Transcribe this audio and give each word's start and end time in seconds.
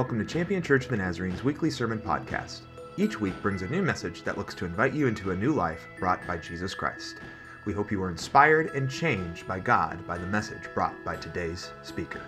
Welcome 0.00 0.18
to 0.18 0.24
Champion 0.24 0.62
Church 0.62 0.84
of 0.84 0.90
the 0.92 0.96
Nazarene's 0.96 1.44
weekly 1.44 1.70
sermon 1.70 1.98
podcast. 1.98 2.60
Each 2.96 3.20
week 3.20 3.34
brings 3.42 3.60
a 3.60 3.68
new 3.68 3.82
message 3.82 4.22
that 4.22 4.38
looks 4.38 4.54
to 4.54 4.64
invite 4.64 4.94
you 4.94 5.06
into 5.06 5.30
a 5.30 5.36
new 5.36 5.52
life 5.52 5.86
brought 5.98 6.26
by 6.26 6.38
Jesus 6.38 6.72
Christ. 6.72 7.16
We 7.66 7.74
hope 7.74 7.92
you 7.92 8.02
are 8.02 8.10
inspired 8.10 8.74
and 8.74 8.90
changed 8.90 9.46
by 9.46 9.60
God 9.60 10.06
by 10.06 10.16
the 10.16 10.26
message 10.26 10.62
brought 10.72 10.94
by 11.04 11.16
today's 11.16 11.70
speaker. 11.82 12.22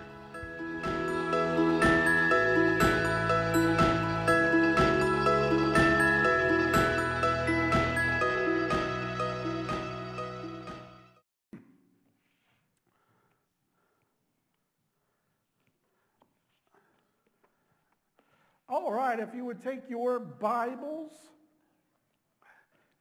Would 19.53 19.61
take 19.61 19.87
your 19.87 20.17
Bibles 20.19 21.11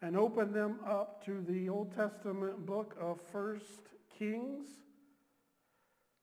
and 0.03 0.19
open 0.19 0.53
them 0.53 0.81
up 0.87 1.25
to 1.25 1.41
the 1.49 1.71
Old 1.71 1.97
Testament 1.97 2.67
book 2.67 2.95
of 3.01 3.19
First 3.33 3.89
Kings. 4.19 4.67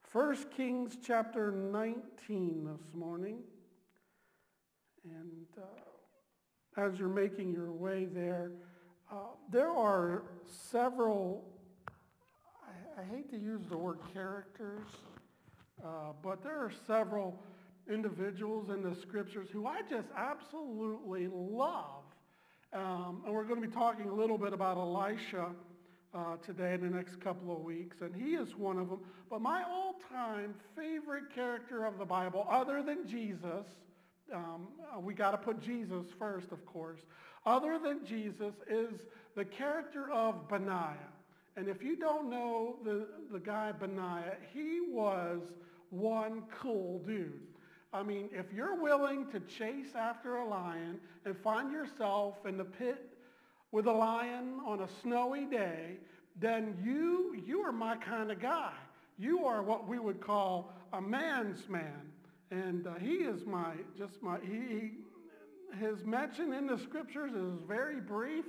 First 0.04 0.52
Kings 0.52 0.98
chapter 1.04 1.52
19 1.52 2.64
this 2.64 2.94
morning. 2.94 3.40
And 5.04 5.48
uh, 5.58 6.80
as 6.80 7.00
you're 7.00 7.10
making 7.10 7.52
your 7.52 7.72
way 7.72 8.06
there, 8.06 8.52
uh, 9.12 9.16
there 9.52 9.72
are 9.72 10.26
several, 10.46 11.44
I, 12.68 13.02
I, 13.02 13.16
hate 13.16 13.32
to 13.32 13.38
use 13.40 13.62
the 13.68 13.78
word 13.78 13.98
characters, 14.14 14.86
uh, 15.84 16.14
but 16.22 16.44
there 16.44 16.60
are 16.60 16.72
several 16.86 17.42
individuals 17.90 18.70
in 18.70 18.84
the 18.84 18.96
scriptures 18.96 19.48
who 19.52 19.66
I 19.66 19.82
just 19.90 20.08
absolutely 20.16 21.28
love. 21.32 22.04
Um, 22.72 23.24
and 23.26 23.34
we're 23.34 23.46
going 23.46 23.62
to 23.62 23.68
be 23.68 23.74
talking 23.74 24.08
a 24.08 24.14
little 24.14 24.38
bit 24.38 24.54
about 24.54 24.78
Elisha 24.78 25.48
uh, 26.14 26.38
today 26.46 26.74
in 26.76 26.82
the 26.82 26.96
next 26.96 27.20
couple 27.20 27.56
of 27.56 27.62
weeks, 27.64 27.98
and 28.02 28.16
he 28.16 28.36
is 28.36 28.56
one 28.56 28.78
of 28.78 28.90
them. 28.90 29.00
But 29.30 29.42
my 29.42 29.64
all-time 29.64 30.54
favorite 30.76 31.34
character 31.34 31.86
of 31.86 31.98
the 31.98 32.06
Bible, 32.06 32.48
other 32.50 32.84
than 32.84 33.08
Jesus, 33.08 33.66
um, 34.34 34.68
uh, 34.96 35.00
we 35.00 35.14
got 35.14 35.32
to 35.32 35.38
put 35.38 35.62
Jesus 35.62 36.06
first, 36.18 36.52
of 36.52 36.66
course. 36.66 37.00
Other 37.46 37.80
than 37.80 38.06
Jesus 38.06 38.54
is 38.70 39.02
the 39.36 39.46
character 39.46 40.12
of 40.12 40.48
Benaiah. 40.48 40.96
And 41.56 41.68
if 41.68 41.82
you 41.84 41.96
don't 41.96 42.30
know 42.30 42.78
the, 42.84 43.08
the 43.32 43.40
guy 43.40 43.72
Benaiah, 43.72 44.38
he 44.54 44.80
was 44.90 45.42
one 45.90 46.44
cool 46.62 47.00
dude. 47.00 47.42
I 47.92 48.04
mean, 48.04 48.30
if 48.32 48.54
you're 48.54 48.76
willing 48.76 49.28
to 49.32 49.40
chase 49.40 49.96
after 49.96 50.38
a 50.38 50.48
lion 50.48 51.00
and 51.26 51.36
find 51.38 51.72
yourself 51.72 52.46
in 52.46 52.58
the 52.58 52.66
pit 52.66 53.18
with 53.72 53.88
a 53.88 53.92
lion 53.92 54.60
on 54.66 54.82
a 54.82 54.88
snowy 55.02 55.46
day, 55.46 55.98
then 56.40 56.78
you, 56.84 57.42
you 57.46 57.62
are 57.62 57.72
my 57.72 57.96
kind 57.98 58.32
of 58.32 58.40
guy. 58.40 58.74
You 59.18 59.46
are 59.46 59.64
what 59.64 59.88
we 59.88 59.98
would 59.98 60.22
call 60.22 60.72
a 60.94 61.02
man's 61.02 61.68
man. 61.68 62.12
And 62.52 62.86
uh, 62.86 62.96
he 62.96 63.16
is 63.16 63.46
my, 63.46 63.74
just 63.98 64.22
my, 64.22 64.38
he, 64.42 64.58
he, 64.76 64.92
his 65.80 66.06
mention 66.06 66.54
in 66.54 66.68
the 66.68 66.78
scriptures 66.78 67.34
is 67.34 67.60
very 67.68 68.00
brief. 68.00 68.46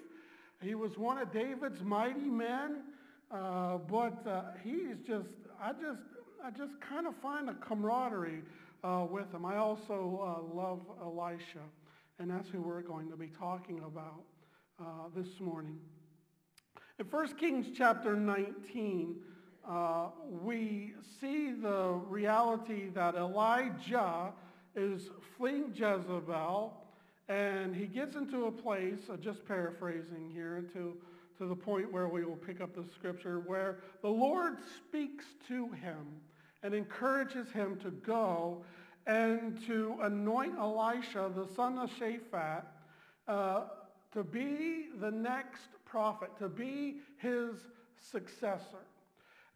He 0.63 0.75
was 0.75 0.99
one 0.99 1.17
of 1.17 1.33
David's 1.33 1.83
mighty 1.83 2.29
men, 2.29 2.83
uh, 3.31 3.79
but 3.79 4.27
uh, 4.27 4.43
he's 4.63 4.97
just, 5.07 5.29
I 5.63 5.73
just, 5.73 6.03
I 6.45 6.51
just 6.51 6.79
kind 6.81 7.07
of 7.07 7.15
find 7.17 7.49
a 7.49 7.55
camaraderie 7.55 8.43
uh, 8.83 9.07
with 9.11 9.33
him. 9.33 9.45
I 9.45 9.57
also 9.57 10.21
uh, 10.23 10.55
love 10.55 10.81
Elisha, 11.01 11.65
and 12.19 12.31
that's 12.31 12.49
who 12.49 12.61
we're 12.61 12.83
going 12.83 13.11
to 13.11 13.17
be 13.17 13.29
talking 13.29 13.79
about 13.79 14.23
uh, 14.81 15.09
this 15.15 15.41
morning. 15.41 15.79
In 16.99 17.07
1 17.07 17.37
Kings 17.37 17.67
chapter 17.77 18.15
19, 18.15 19.17
uh, 19.69 20.09
we 20.43 20.95
see 21.21 21.53
the 21.53 22.01
reality 22.09 22.89
that 22.95 23.15
Elijah 23.15 24.33
is 24.75 25.11
fleeing 25.37 25.73
Jezebel, 25.75 26.73
and 27.29 27.75
he 27.75 27.87
gets 27.87 28.17
into 28.17 28.47
a 28.47 28.53
place, 28.53 28.99
just 29.21 29.47
paraphrasing 29.47 30.31
here, 30.33 30.65
to, 30.73 30.97
to 31.39 31.47
the 31.47 31.55
point 31.55 31.93
where 31.93 32.09
we 32.09 32.25
will 32.25 32.37
pick 32.37 32.61
up 32.61 32.75
the 32.75 32.85
scripture, 32.95 33.41
where 33.41 33.79
the 34.03 34.09
Lord 34.09 34.57
speaks 34.77 35.25
to 35.49 35.71
him 35.71 36.07
and 36.63 36.75
encourages 36.75 37.51
him 37.51 37.77
to 37.81 37.91
go 37.91 38.65
and 39.07 39.65
to 39.67 39.97
anoint 40.03 40.59
Elisha, 40.59 41.31
the 41.35 41.47
son 41.55 41.79
of 41.79 41.91
Shaphat, 41.91 42.65
uh, 43.27 43.63
to 44.13 44.23
be 44.25 44.89
the 45.01 45.11
next 45.11 45.69
prophet, 45.85 46.31
to 46.39 46.49
be 46.49 46.97
his 47.19 47.57
successor. 48.11 48.85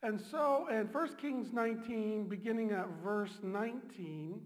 And 0.03 0.21
so 0.21 0.69
in 0.71 0.87
1 0.87 1.17
Kings 1.17 1.53
19, 1.53 2.29
beginning 2.29 2.73
at 2.73 2.89
verse 3.03 3.39
19 3.43 4.41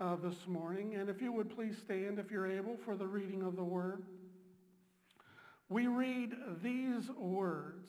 uh, 0.00 0.16
this 0.16 0.46
morning, 0.46 0.96
and 0.96 1.08
if 1.08 1.22
you 1.22 1.32
would 1.32 1.54
please 1.54 1.76
stand 1.78 2.18
if 2.18 2.30
you're 2.30 2.50
able 2.50 2.76
for 2.84 2.96
the 2.96 3.06
reading 3.06 3.42
of 3.42 3.56
the 3.56 3.64
word, 3.64 4.02
we 5.68 5.86
read 5.86 6.34
these 6.62 7.08
words. 7.16 7.88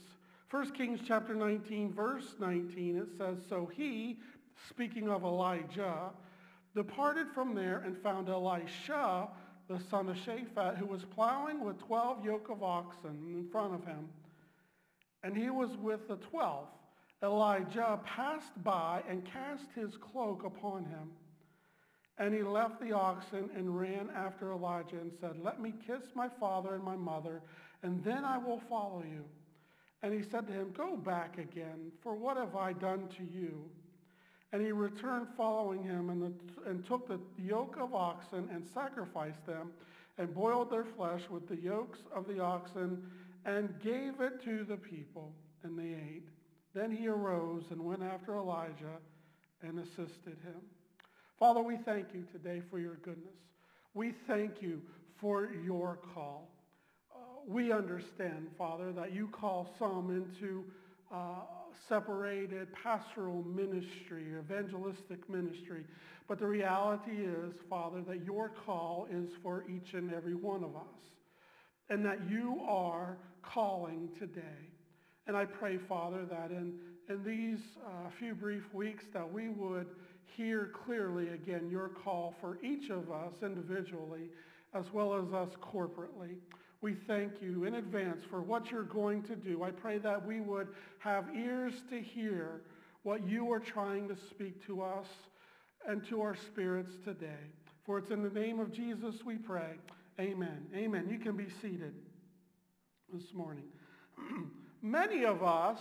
1 0.52 0.72
Kings 0.72 1.00
chapter 1.06 1.34
19, 1.34 1.92
verse 1.92 2.36
19, 2.40 2.98
it 2.98 3.08
says, 3.18 3.38
So 3.50 3.70
he, 3.76 4.20
speaking 4.70 5.10
of 5.10 5.24
Elijah, 5.24 6.12
departed 6.76 7.28
from 7.34 7.56
there 7.56 7.80
and 7.80 7.98
found 7.98 8.30
Elisha, 8.30 9.28
the 9.68 9.80
son 9.90 10.10
of 10.10 10.18
Shaphat, 10.18 10.78
who 10.78 10.86
was 10.86 11.04
plowing 11.04 11.66
with 11.66 11.80
12 11.80 12.24
yoke 12.24 12.50
of 12.50 12.62
oxen 12.62 13.18
in 13.28 13.48
front 13.52 13.74
of 13.74 13.84
him. 13.86 14.08
And 15.24 15.36
he 15.36 15.50
was 15.50 15.76
with 15.78 16.08
the 16.08 16.18
12. 16.18 16.68
Elijah 17.24 18.00
passed 18.06 18.64
by 18.64 19.02
and 19.10 19.26
cast 19.26 19.66
his 19.74 19.98
cloak 19.98 20.44
upon 20.44 20.86
him. 20.86 21.10
And 22.20 22.34
he 22.34 22.44
left 22.44 22.80
the 22.80 22.92
oxen 22.92 23.50
and 23.56 23.78
ran 23.78 24.10
after 24.16 24.52
Elijah 24.52 24.98
and 24.98 25.12
said, 25.20 25.38
Let 25.42 25.60
me 25.60 25.74
kiss 25.86 26.04
my 26.14 26.30
father 26.40 26.76
and 26.76 26.84
my 26.84 26.96
mother, 26.96 27.42
and 27.82 28.04
then 28.04 28.24
I 28.24 28.38
will 28.38 28.62
follow 28.70 29.04
you. 29.10 29.26
And 30.04 30.14
he 30.14 30.22
said 30.30 30.48
to 30.48 30.54
him, 30.54 30.72
Go 30.76 30.96
back 30.96 31.38
again, 31.38 31.92
for 32.02 32.16
what 32.16 32.38
have 32.38 32.56
I 32.56 32.74
done 32.74 33.08
to 33.18 33.24
you? 33.24 33.66
And 34.52 34.62
he 34.62 34.72
returned 34.72 35.28
following 35.36 35.84
him 35.84 36.10
and, 36.10 36.22
the, 36.22 36.70
and 36.70 36.86
took 36.86 37.08
the 37.08 37.20
yoke 37.38 37.78
of 37.80 37.94
oxen 37.94 38.48
and 38.54 38.66
sacrificed 38.74 39.46
them 39.46 39.72
and 40.18 40.34
boiled 40.34 40.72
their 40.72 40.86
flesh 40.86 41.22
with 41.30 41.48
the 41.48 41.58
yokes 41.58 42.00
of 42.14 42.28
the 42.28 42.40
oxen 42.40 43.04
and 43.46 43.74
gave 43.84 44.22
it 44.22 44.44
to 44.44 44.64
the 44.64 44.78
people, 44.78 45.34
and 45.64 45.78
they 45.78 45.96
ate. 46.16 46.30
Then 46.74 46.92
he 46.92 47.08
arose 47.08 47.66
and 47.70 47.84
went 47.84 48.04
after 48.04 48.36
Elijah 48.36 48.98
and 49.62 49.80
assisted 49.80 50.38
him. 50.44 50.62
Father, 51.38 51.62
we 51.62 51.78
thank 51.78 52.08
you 52.14 52.24
today 52.32 52.62
for 52.70 52.80
your 52.80 52.96
goodness. 52.96 53.36
We 53.94 54.14
thank 54.28 54.62
you 54.62 54.82
for 55.20 55.50
your 55.64 56.00
call 56.14 56.55
we 57.48 57.72
understand, 57.72 58.48
Father, 58.58 58.92
that 58.94 59.14
you 59.14 59.28
call 59.28 59.74
some 59.78 60.10
into 60.10 60.64
uh, 61.14 61.42
separated 61.88 62.68
pastoral 62.74 63.44
ministry, 63.44 64.26
evangelistic 64.40 65.30
ministry. 65.30 65.84
But 66.28 66.40
the 66.40 66.48
reality 66.48 67.12
is, 67.12 67.54
Father, 67.70 68.02
that 68.08 68.26
your 68.26 68.52
call 68.66 69.08
is 69.12 69.30
for 69.44 69.64
each 69.70 69.94
and 69.94 70.12
every 70.14 70.34
one 70.34 70.64
of 70.64 70.76
us. 70.76 70.84
And 71.90 72.04
that 72.04 72.30
you 72.30 72.60
are 72.68 73.18
calling 73.44 74.10
today. 74.18 74.72
And 75.28 75.38
I 75.38 75.46
pray, 75.46 75.78
Father, 75.78 76.26
that 76.26 76.50
in, 76.50 76.74
in 77.10 77.24
these 77.24 77.60
uh, 77.86 78.10
few 78.18 78.34
brief 78.34 78.64
weeks 78.74 79.04
that 79.14 79.32
we 79.32 79.50
would 79.50 79.88
hear 80.36 80.72
clearly 80.86 81.30
again 81.30 81.70
your 81.70 81.90
call 81.90 82.34
for 82.42 82.58
each 82.64 82.90
of 82.90 83.12
us 83.12 83.34
individually 83.44 84.30
as 84.74 84.86
well 84.92 85.14
as 85.14 85.32
us 85.34 85.50
corporately. 85.62 86.38
We 86.82 86.94
thank 86.94 87.42
you 87.42 87.66
in 87.66 87.76
advance 87.76 88.24
for 88.30 88.42
what 88.42 88.72
you're 88.72 88.84
going 88.84 89.24
to 89.24 89.36
do. 89.36 89.64
I 89.64 89.72
pray 89.72 89.98
that 90.00 90.26
we 90.26 90.42
would 90.42 90.68
have 91.00 91.26
ears 91.36 91.74
to 91.90 92.00
hear 92.00 92.62
what 93.04 93.28
you 93.28 93.52
are 93.52 93.60
trying 93.60 94.08
to 94.10 94.16
speak 94.30 94.66
to 94.68 94.82
us 94.82 95.08
and 95.88 96.06
to 96.08 96.22
our 96.22 96.36
spirits 96.36 96.94
today. 97.04 97.52
For 97.86 98.00
it's 98.00 98.12
in 98.12 98.24
the 98.24 98.30
name 98.30 98.60
of 98.60 98.72
Jesus 98.72 99.24
we 99.26 99.36
pray. 99.36 99.74
Amen. 100.20 100.66
Amen. 100.76 101.08
You 101.10 101.20
can 101.20 101.38
be 101.38 101.48
seated 101.62 101.94
this 103.14 103.34
morning. 103.34 103.66
Many 104.82 105.26
of 105.26 105.44
us, 105.44 105.80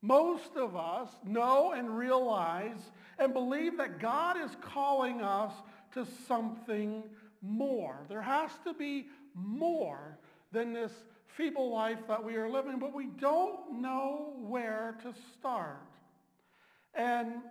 most 0.00 0.56
of 0.56 0.76
us, 0.76 1.10
know 1.24 1.72
and 1.72 1.96
realize 1.96 2.90
and 3.18 3.32
believe 3.32 3.76
that 3.78 3.98
God 3.98 4.36
is 4.38 4.50
calling 4.60 5.20
us 5.20 5.52
to 5.94 6.06
something 6.26 7.02
more. 7.42 8.06
There 8.08 8.22
has 8.22 8.50
to 8.64 8.72
be 8.72 9.06
more 9.42 10.18
than 10.52 10.72
this 10.72 10.92
feeble 11.26 11.70
life 11.70 11.98
that 12.08 12.22
we 12.22 12.36
are 12.36 12.48
living, 12.48 12.78
but 12.78 12.94
we 12.94 13.06
don't 13.06 13.80
know 13.80 14.32
where 14.40 14.96
to 15.02 15.14
start. 15.38 15.82
And 16.94 17.42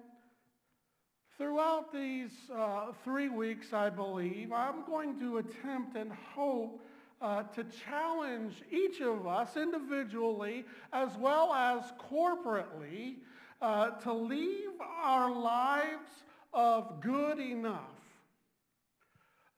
Throughout 1.38 1.94
these 1.94 2.32
uh, 2.52 2.94
three 3.04 3.30
weeks, 3.30 3.72
I 3.72 3.92
believe, 3.92 4.52
I'm 4.52 4.84
going 4.88 5.20
to 5.20 5.38
attempt 5.38 5.96
and 5.96 6.12
hope 6.12 6.82
uh, 7.22 7.44
to 7.44 7.64
challenge 7.88 8.56
each 8.72 9.02
of 9.02 9.28
us 9.28 9.56
individually 9.56 10.66
as 10.92 11.16
well 11.18 11.54
as 11.54 11.94
corporately 12.12 13.18
uh, 13.62 13.92
to 14.00 14.14
leave 14.14 14.70
our 14.82 15.32
lives 15.32 16.10
of 16.56 17.02
good 17.02 17.38
enough. 17.38 17.97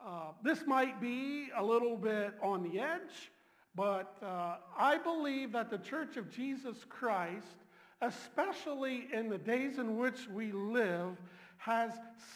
Uh, 0.05 0.31
this 0.43 0.65
might 0.65 1.01
be 1.01 1.49
a 1.55 1.63
little 1.63 1.97
bit 1.97 2.33
on 2.41 2.63
the 2.63 2.79
edge, 2.79 3.31
but 3.75 4.15
uh, 4.21 4.55
I 4.77 4.97
believe 4.97 5.51
that 5.51 5.69
the 5.69 5.77
Church 5.77 6.15
of 6.17 6.33
Jesus 6.33 6.77
Christ, 6.87 7.57
especially 8.01 9.07
in 9.13 9.29
the 9.29 9.37
days 9.37 9.77
in 9.77 9.97
which 9.97 10.27
we 10.33 10.51
live, 10.51 11.17
has 11.57 11.91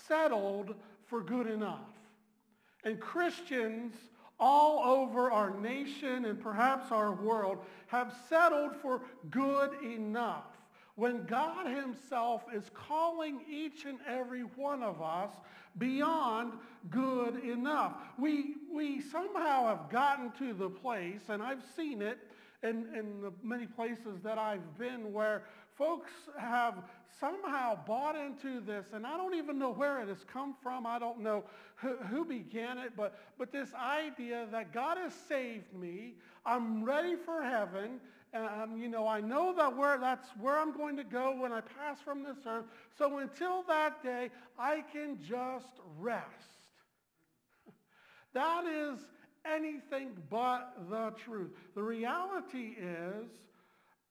settled 0.08 0.76
for 1.06 1.22
good 1.22 1.48
enough. 1.48 1.88
And 2.84 3.00
Christians 3.00 3.96
all 4.40 4.84
over 4.98 5.32
our 5.32 5.58
nation 5.58 6.26
and 6.26 6.40
perhaps 6.40 6.92
our 6.92 7.14
world 7.14 7.60
have 7.88 8.14
settled 8.28 8.76
for 8.76 9.02
good 9.30 9.72
enough 9.84 10.53
when 10.96 11.26
God 11.26 11.68
himself 11.68 12.44
is 12.54 12.70
calling 12.74 13.42
each 13.50 13.86
and 13.86 14.00
every 14.08 14.42
one 14.42 14.84
of 14.84 15.02
us 15.02 15.32
beyond 15.78 16.54
good 16.90 17.44
enough. 17.44 17.94
We, 18.18 18.56
we 18.72 19.02
somehow 19.02 19.68
have 19.68 19.90
gotten 19.90 20.32
to 20.40 20.54
the 20.54 20.70
place, 20.70 21.22
and 21.30 21.42
I've 21.42 21.64
seen 21.76 22.02
it 22.02 22.20
in, 22.62 22.88
in 22.96 23.22
the 23.22 23.34
many 23.42 23.66
places 23.66 24.22
that 24.24 24.38
I've 24.38 24.78
been 24.78 25.12
where 25.12 25.44
folks 25.76 26.12
have 26.38 26.76
somehow 27.20 27.78
bought 27.86 28.16
into 28.16 28.62
this, 28.62 28.86
and 28.94 29.06
I 29.06 29.18
don't 29.18 29.34
even 29.36 29.58
know 29.58 29.72
where 29.72 30.00
it 30.02 30.08
has 30.08 30.24
come 30.32 30.56
from. 30.62 30.86
I 30.86 31.00
don't 31.00 31.20
know 31.20 31.44
who, 31.76 31.96
who 31.98 32.26
began 32.26 32.78
it, 32.78 32.94
but, 32.96 33.20
but 33.38 33.52
this 33.52 33.70
idea 33.74 34.48
that 34.52 34.74
God 34.74 34.98
has 34.98 35.14
saved 35.28 35.74
me, 35.74 36.14
I'm 36.46 36.84
ready 36.84 37.16
for 37.16 37.42
heaven, 37.42 38.00
um, 38.34 38.78
you 38.78 38.90
know, 38.90 39.08
I 39.08 39.22
know 39.22 39.54
that 39.56 39.76
where 39.76 39.98
that's 39.98 40.28
where 40.40 40.58
I'm 40.60 40.76
going 40.76 40.98
to 40.98 41.04
go 41.04 41.36
when 41.40 41.52
I 41.52 41.62
pass 41.62 42.00
from 42.04 42.24
this 42.24 42.38
earth. 42.46 42.66
So 42.98 43.20
until 43.20 43.64
that 43.64 44.02
day, 44.04 44.30
I 44.58 44.84
can 44.92 45.20
just 45.28 45.68
rest. 46.00 46.26
that 48.34 48.66
is 48.66 49.00
anything 49.46 50.12
but 50.30 50.74
the 50.90 51.14
truth. 51.24 51.52
The 51.76 51.84
reality 51.84 52.76
is 52.80 53.30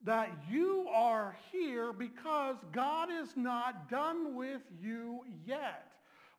that 0.05 0.31
you 0.51 0.87
are 0.93 1.37
here 1.51 1.93
because 1.93 2.57
God 2.73 3.09
is 3.11 3.37
not 3.37 3.89
done 3.89 4.35
with 4.35 4.63
you 4.81 5.21
yet. 5.47 5.92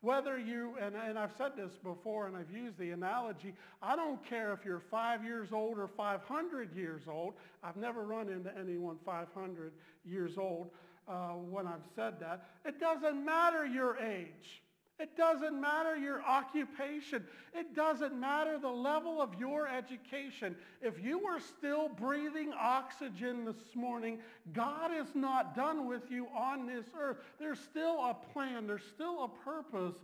Whether 0.03 0.37
you, 0.37 0.73
and, 0.81 0.95
and 0.95 1.17
I've 1.17 1.31
said 1.37 1.53
this 1.55 1.71
before 1.81 2.27
and 2.27 2.35
I've 2.35 2.51
used 2.51 2.77
the 2.77 2.91
analogy, 2.91 3.53
I 3.81 3.95
don't 3.95 4.21
care 4.27 4.51
if 4.51 4.65
you're 4.65 4.83
five 4.91 5.23
years 5.23 5.53
old 5.53 5.79
or 5.79 5.87
500 5.87 6.75
years 6.75 7.03
old. 7.07 7.35
I've 7.63 7.77
never 7.77 8.03
run 8.03 8.27
into 8.27 8.51
anyone 8.59 8.97
500 9.05 9.71
years 10.03 10.37
old 10.37 10.71
uh, 11.07 11.29
when 11.49 11.67
I've 11.67 11.87
said 11.95 12.19
that. 12.19 12.49
It 12.65 12.81
doesn't 12.81 13.23
matter 13.23 13.65
your 13.65 13.97
age. 13.97 14.61
It 14.99 15.17
doesn't 15.17 15.59
matter 15.59 15.97
your 15.97 16.21
occupation. 16.21 17.25
It 17.53 17.75
doesn't 17.75 18.17
matter 18.19 18.59
the 18.59 18.69
level 18.69 19.21
of 19.21 19.33
your 19.39 19.67
education. 19.67 20.55
If 20.81 21.03
you 21.03 21.25
are 21.25 21.39
still 21.39 21.89
breathing 21.89 22.53
oxygen 22.57 23.43
this 23.43 23.75
morning, 23.75 24.19
God 24.53 24.91
is 24.95 25.07
not 25.15 25.55
done 25.55 25.87
with 25.87 26.11
you 26.11 26.27
on 26.27 26.67
this 26.67 26.85
earth. 26.97 27.17
There's 27.39 27.59
still 27.59 27.99
a 28.01 28.15
plan. 28.33 28.67
There's 28.67 28.85
still 28.93 29.23
a 29.23 29.43
purpose 29.43 29.95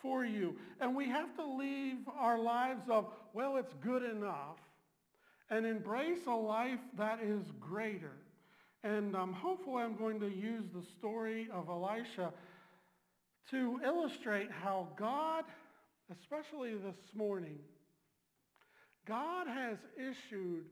for 0.00 0.24
you. 0.24 0.56
And 0.80 0.96
we 0.96 1.08
have 1.08 1.36
to 1.36 1.44
leave 1.44 1.98
our 2.18 2.38
lives 2.38 2.84
of, 2.88 3.12
well, 3.34 3.56
it's 3.56 3.74
good 3.82 4.02
enough, 4.02 4.58
and 5.50 5.66
embrace 5.66 6.26
a 6.26 6.32
life 6.32 6.80
that 6.96 7.20
is 7.22 7.44
greater. 7.60 8.12
And 8.84 9.14
um, 9.14 9.32
hopefully 9.32 9.82
I'm 9.82 9.96
going 9.96 10.20
to 10.20 10.28
use 10.28 10.64
the 10.74 10.82
story 10.82 11.48
of 11.52 11.68
Elisha 11.68 12.32
to 13.50 13.80
illustrate 13.84 14.50
how 14.50 14.88
God, 14.96 15.44
especially 16.12 16.74
this 16.74 16.96
morning, 17.14 17.58
God 19.06 19.46
has 19.46 19.78
issued 19.96 20.64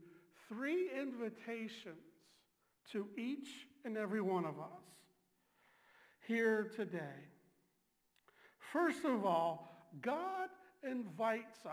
three 0.49 0.91
invitations 0.99 1.97
to 2.93 3.07
each 3.17 3.49
and 3.85 3.97
every 3.97 4.21
one 4.21 4.45
of 4.45 4.59
us 4.59 4.85
here 6.27 6.71
today. 6.77 7.25
First 8.73 9.05
of 9.05 9.25
all, 9.25 9.89
God 10.03 10.49
invites 10.89 11.65
us. 11.65 11.73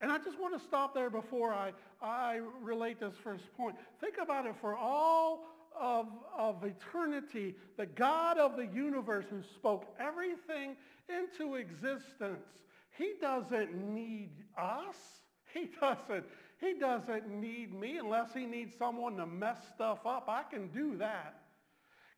And 0.00 0.10
I 0.10 0.18
just 0.18 0.38
want 0.38 0.58
to 0.58 0.64
stop 0.64 0.94
there 0.94 1.10
before 1.10 1.52
I, 1.52 1.72
I 2.00 2.40
relate 2.60 2.98
this 3.00 3.14
first 3.22 3.44
point. 3.56 3.76
Think 4.00 4.16
about 4.20 4.46
it 4.46 4.54
for 4.60 4.76
all 4.76 5.44
of, 5.80 6.06
of 6.36 6.64
eternity, 6.64 7.54
the 7.76 7.86
God 7.86 8.38
of 8.38 8.56
the 8.56 8.66
universe 8.66 9.26
who 9.30 9.42
spoke 9.42 9.86
everything 9.98 10.76
into 11.08 11.56
existence, 11.56 12.46
he 12.96 13.14
doesn't 13.20 13.74
need 13.74 14.30
us. 14.58 14.96
He 15.52 15.68
doesn't, 15.80 16.24
he 16.60 16.74
doesn't 16.78 17.28
need 17.28 17.74
me 17.74 17.98
unless 17.98 18.32
he 18.32 18.46
needs 18.46 18.74
someone 18.78 19.16
to 19.16 19.26
mess 19.26 19.58
stuff 19.74 20.06
up. 20.06 20.26
I 20.28 20.42
can 20.44 20.68
do 20.68 20.96
that. 20.98 21.42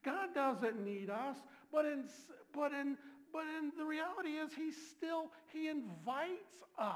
God 0.04 0.34
doesn't 0.34 0.84
need 0.84 1.10
us, 1.10 1.36
but 1.72 1.84
in, 1.84 2.04
but 2.52 2.72
in, 2.72 2.96
but 3.32 3.44
in 3.58 3.72
the 3.76 3.84
reality 3.84 4.30
is 4.30 4.52
he 4.54 4.70
still, 4.70 5.30
he 5.52 5.68
invites 5.68 6.62
us 6.78 6.88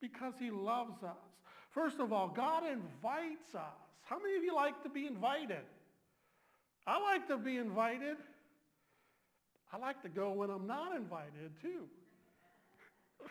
because 0.00 0.34
he 0.38 0.50
loves 0.50 1.02
us. 1.02 1.16
First 1.70 2.00
of 2.00 2.12
all, 2.12 2.28
God 2.28 2.64
invites 2.64 3.54
us. 3.54 3.78
How 4.02 4.18
many 4.18 4.36
of 4.36 4.42
you 4.42 4.54
like 4.54 4.82
to 4.82 4.88
be 4.88 5.06
invited? 5.06 5.64
I 6.86 7.00
like 7.00 7.28
to 7.28 7.36
be 7.36 7.56
invited. 7.56 8.16
I 9.72 9.78
like 9.78 10.02
to 10.02 10.08
go 10.08 10.32
when 10.32 10.50
I'm 10.50 10.66
not 10.66 10.96
invited 10.96 11.52
too. 11.62 11.84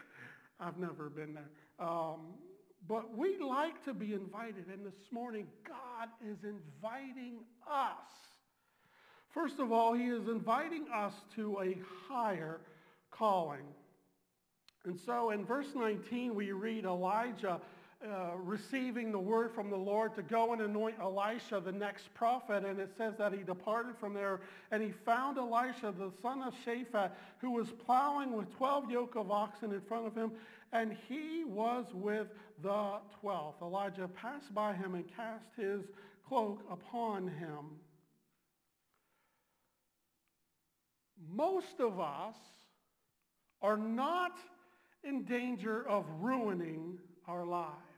I've 0.60 0.78
never 0.78 1.10
been 1.10 1.34
there. 1.34 1.50
Um, 1.86 2.36
but 2.88 3.16
we 3.18 3.38
like 3.40 3.84
to 3.86 3.94
be 3.94 4.14
invited. 4.14 4.68
And 4.72 4.86
this 4.86 5.12
morning, 5.12 5.48
God 5.68 6.08
is 6.26 6.38
inviting 6.44 7.40
us. 7.70 7.98
First 9.34 9.60
of 9.60 9.72
all, 9.72 9.94
he 9.94 10.06
is 10.06 10.28
inviting 10.28 10.86
us 10.94 11.14
to 11.36 11.60
a 11.62 11.78
higher 12.08 12.62
calling. 13.12 13.66
And 14.86 14.98
so 14.98 15.32
in 15.32 15.46
verse 15.46 15.76
19, 15.76 16.34
we 16.34 16.52
read 16.52 16.86
Elijah 16.86 17.60
uh, 18.06 18.38
receiving 18.38 19.12
the 19.12 19.20
word 19.20 19.54
from 19.54 19.70
the 19.70 19.76
Lord 19.76 20.16
to 20.16 20.22
go 20.22 20.54
and 20.54 20.62
anoint 20.62 20.96
Elisha, 21.02 21.60
the 21.60 21.72
next 21.72 22.14
prophet. 22.14 22.64
And 22.64 22.80
it 22.80 22.92
says 22.98 23.16
that 23.18 23.34
he 23.34 23.40
departed 23.40 23.98
from 24.00 24.14
there 24.14 24.40
and 24.72 24.82
he 24.82 24.92
found 24.92 25.38
Elisha, 25.38 25.94
the 25.98 26.12
son 26.22 26.42
of 26.42 26.54
Shaphat, 26.66 27.12
who 27.40 27.52
was 27.52 27.68
plowing 27.86 28.32
with 28.32 28.56
12 28.56 28.90
yoke 28.90 29.16
of 29.16 29.32
oxen 29.32 29.74
in 29.74 29.82
front 29.82 30.08
of 30.08 30.16
him. 30.16 30.32
And 30.72 30.96
he 31.10 31.44
was 31.44 31.88
with 31.94 32.28
the 32.62 33.00
12th. 33.22 33.62
Elijah 33.62 34.08
passed 34.08 34.54
by 34.54 34.74
him 34.74 34.96
and 34.96 35.04
cast 35.18 35.48
his 35.58 35.82
cloak 36.26 36.64
upon 36.72 37.28
him. 37.28 37.66
Most 41.30 41.82
of 41.82 42.00
us 42.00 42.38
are 43.62 43.76
not 43.76 44.38
in 45.04 45.24
danger 45.26 45.86
of 45.86 46.06
ruining 46.22 46.98
our 47.28 47.46
lives 47.46 47.89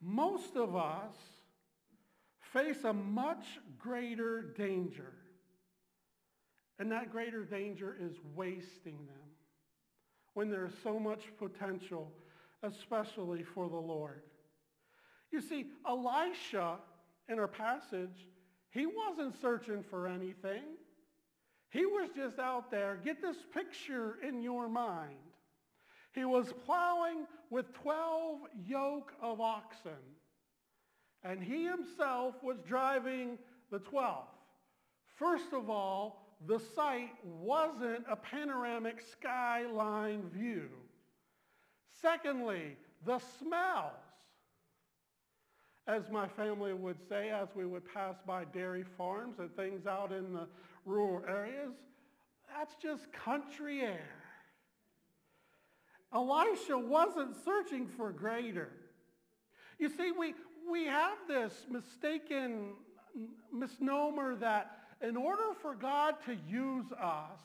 most 0.00 0.56
of 0.56 0.74
us 0.74 1.14
face 2.52 2.84
a 2.84 2.92
much 2.92 3.44
greater 3.78 4.42
danger. 4.42 5.12
And 6.78 6.90
that 6.92 7.12
greater 7.12 7.44
danger 7.44 7.96
is 8.00 8.14
wasting 8.34 8.96
them 9.06 9.30
when 10.34 10.48
there's 10.48 10.72
so 10.82 10.98
much 10.98 11.24
potential, 11.38 12.10
especially 12.62 13.42
for 13.42 13.68
the 13.68 13.76
Lord. 13.76 14.22
You 15.30 15.40
see, 15.40 15.66
Elisha, 15.86 16.78
in 17.28 17.38
our 17.38 17.48
passage, 17.48 18.26
he 18.70 18.86
wasn't 18.86 19.40
searching 19.40 19.82
for 19.82 20.08
anything. 20.08 20.62
He 21.70 21.86
was 21.86 22.10
just 22.16 22.38
out 22.38 22.70
there. 22.70 22.98
Get 23.04 23.20
this 23.20 23.36
picture 23.52 24.16
in 24.26 24.42
your 24.42 24.68
mind. 24.68 25.18
He 26.12 26.24
was 26.24 26.52
plowing 26.64 27.26
with 27.50 27.72
12 27.74 28.38
yoke 28.66 29.12
of 29.22 29.40
oxen, 29.40 29.92
and 31.22 31.42
he 31.42 31.64
himself 31.64 32.34
was 32.42 32.58
driving 32.66 33.38
the 33.70 33.78
12th. 33.78 34.24
First 35.16 35.52
of 35.52 35.70
all, 35.70 36.36
the 36.46 36.58
sight 36.58 37.10
wasn't 37.22 38.04
a 38.08 38.16
panoramic 38.16 39.02
skyline 39.02 40.22
view. 40.30 40.68
Secondly, 42.00 42.76
the 43.04 43.18
smells. 43.38 43.92
As 45.86 46.08
my 46.10 46.28
family 46.28 46.72
would 46.72 46.98
say, 47.08 47.30
as 47.30 47.48
we 47.54 47.66
would 47.66 47.82
pass 47.92 48.16
by 48.26 48.44
dairy 48.44 48.84
farms 48.96 49.38
and 49.38 49.54
things 49.56 49.86
out 49.86 50.12
in 50.12 50.32
the 50.32 50.46
rural 50.86 51.22
areas, 51.28 51.72
that's 52.54 52.74
just 52.76 53.12
country 53.12 53.82
air. 53.82 54.19
Elisha 56.14 56.76
wasn't 56.76 57.36
searching 57.44 57.86
for 57.86 58.10
greater. 58.10 58.70
You 59.78 59.88
see, 59.88 60.12
we, 60.12 60.34
we 60.70 60.86
have 60.86 61.18
this 61.28 61.66
mistaken 61.70 62.74
misnomer 63.52 64.34
that 64.36 64.78
in 65.00 65.16
order 65.16 65.54
for 65.62 65.74
God 65.74 66.16
to 66.26 66.36
use 66.48 66.86
us, 66.92 67.40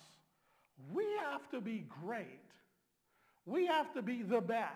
we 0.91 1.05
have 1.23 1.49
to 1.51 1.61
be 1.61 1.85
great. 2.03 2.41
We 3.45 3.67
have 3.67 3.93
to 3.93 4.01
be 4.01 4.23
the 4.23 4.41
best. 4.41 4.71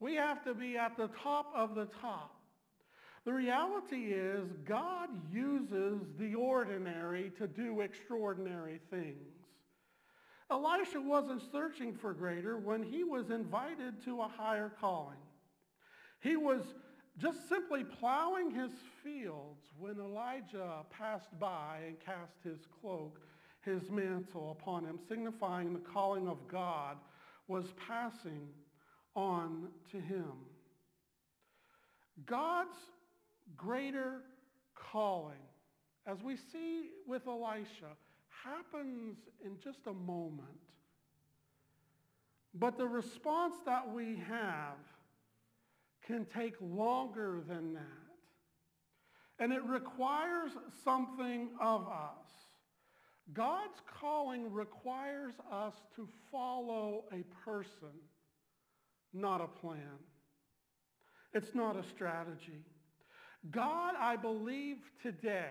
We 0.00 0.14
have 0.16 0.42
to 0.44 0.54
be 0.54 0.76
at 0.76 0.96
the 0.96 1.08
top 1.22 1.52
of 1.54 1.74
the 1.74 1.86
top. 2.00 2.34
The 3.24 3.32
reality 3.32 4.12
is 4.12 4.48
God 4.64 5.08
uses 5.32 6.02
the 6.18 6.34
ordinary 6.34 7.32
to 7.38 7.46
do 7.46 7.80
extraordinary 7.80 8.80
things. 8.90 9.33
Elisha 10.50 11.00
wasn't 11.00 11.42
searching 11.50 11.94
for 11.94 12.12
greater 12.12 12.58
when 12.58 12.82
he 12.82 13.02
was 13.02 13.30
invited 13.30 14.02
to 14.04 14.20
a 14.20 14.28
higher 14.28 14.70
calling. 14.80 15.18
He 16.20 16.36
was 16.36 16.62
just 17.18 17.48
simply 17.48 17.84
plowing 17.84 18.50
his 18.50 18.72
fields 19.02 19.62
when 19.78 19.98
Elijah 19.98 20.84
passed 20.90 21.38
by 21.38 21.78
and 21.86 22.00
cast 22.00 22.42
his 22.42 22.66
cloak, 22.80 23.20
his 23.62 23.90
mantle 23.90 24.56
upon 24.58 24.84
him, 24.84 24.98
signifying 25.08 25.72
the 25.72 25.78
calling 25.78 26.28
of 26.28 26.46
God 26.48 26.98
was 27.46 27.66
passing 27.88 28.48
on 29.14 29.68
to 29.92 30.00
him. 30.00 30.32
God's 32.26 32.76
greater 33.56 34.22
calling, 34.74 35.38
as 36.06 36.22
we 36.22 36.36
see 36.36 36.90
with 37.06 37.26
Elisha, 37.26 37.96
happens 38.42 39.16
in 39.44 39.58
just 39.62 39.86
a 39.86 39.92
moment. 39.92 40.48
But 42.54 42.78
the 42.78 42.86
response 42.86 43.56
that 43.66 43.92
we 43.92 44.16
have 44.28 44.78
can 46.06 46.24
take 46.26 46.54
longer 46.60 47.40
than 47.46 47.74
that. 47.74 47.82
And 49.38 49.52
it 49.52 49.64
requires 49.64 50.52
something 50.84 51.48
of 51.60 51.88
us. 51.88 52.30
God's 53.32 53.80
calling 54.00 54.52
requires 54.52 55.34
us 55.50 55.74
to 55.96 56.06
follow 56.30 57.04
a 57.12 57.24
person, 57.44 57.94
not 59.12 59.40
a 59.40 59.48
plan. 59.48 59.98
It's 61.32 61.54
not 61.54 61.76
a 61.76 61.82
strategy. 61.82 62.64
God, 63.50 63.94
I 63.98 64.16
believe 64.16 64.76
today, 65.02 65.50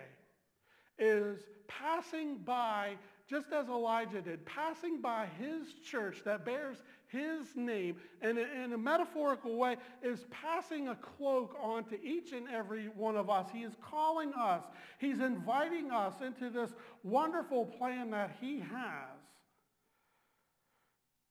is 1.00 1.40
passing 1.68 2.38
by, 2.38 2.96
just 3.28 3.52
as 3.52 3.68
Elijah 3.68 4.22
did, 4.22 4.46
passing 4.46 5.02
by 5.02 5.28
his 5.40 5.74
church 5.84 6.22
that 6.26 6.46
bears 6.46 6.78
his 7.08 7.56
name, 7.56 7.96
and 8.22 8.38
in 8.40 8.74
a 8.74 8.78
metaphorical 8.78 9.56
way, 9.56 9.78
is 10.02 10.26
passing 10.32 10.88
a 10.88 10.96
cloak 10.96 11.56
onto 11.62 11.96
each 12.04 12.32
and 12.32 12.50
every 12.50 12.86
one 12.88 13.16
of 13.16 13.30
us. 13.30 13.48
He 13.54 13.60
is 13.60 13.74
calling 13.82 14.34
us. 14.34 14.64
He's 14.98 15.20
inviting 15.20 15.92
us 15.92 16.16
into 16.26 16.50
this 16.50 16.72
wonderful 17.04 17.66
plan 17.66 18.10
that 18.12 18.36
he 18.42 18.60
has. 18.60 19.20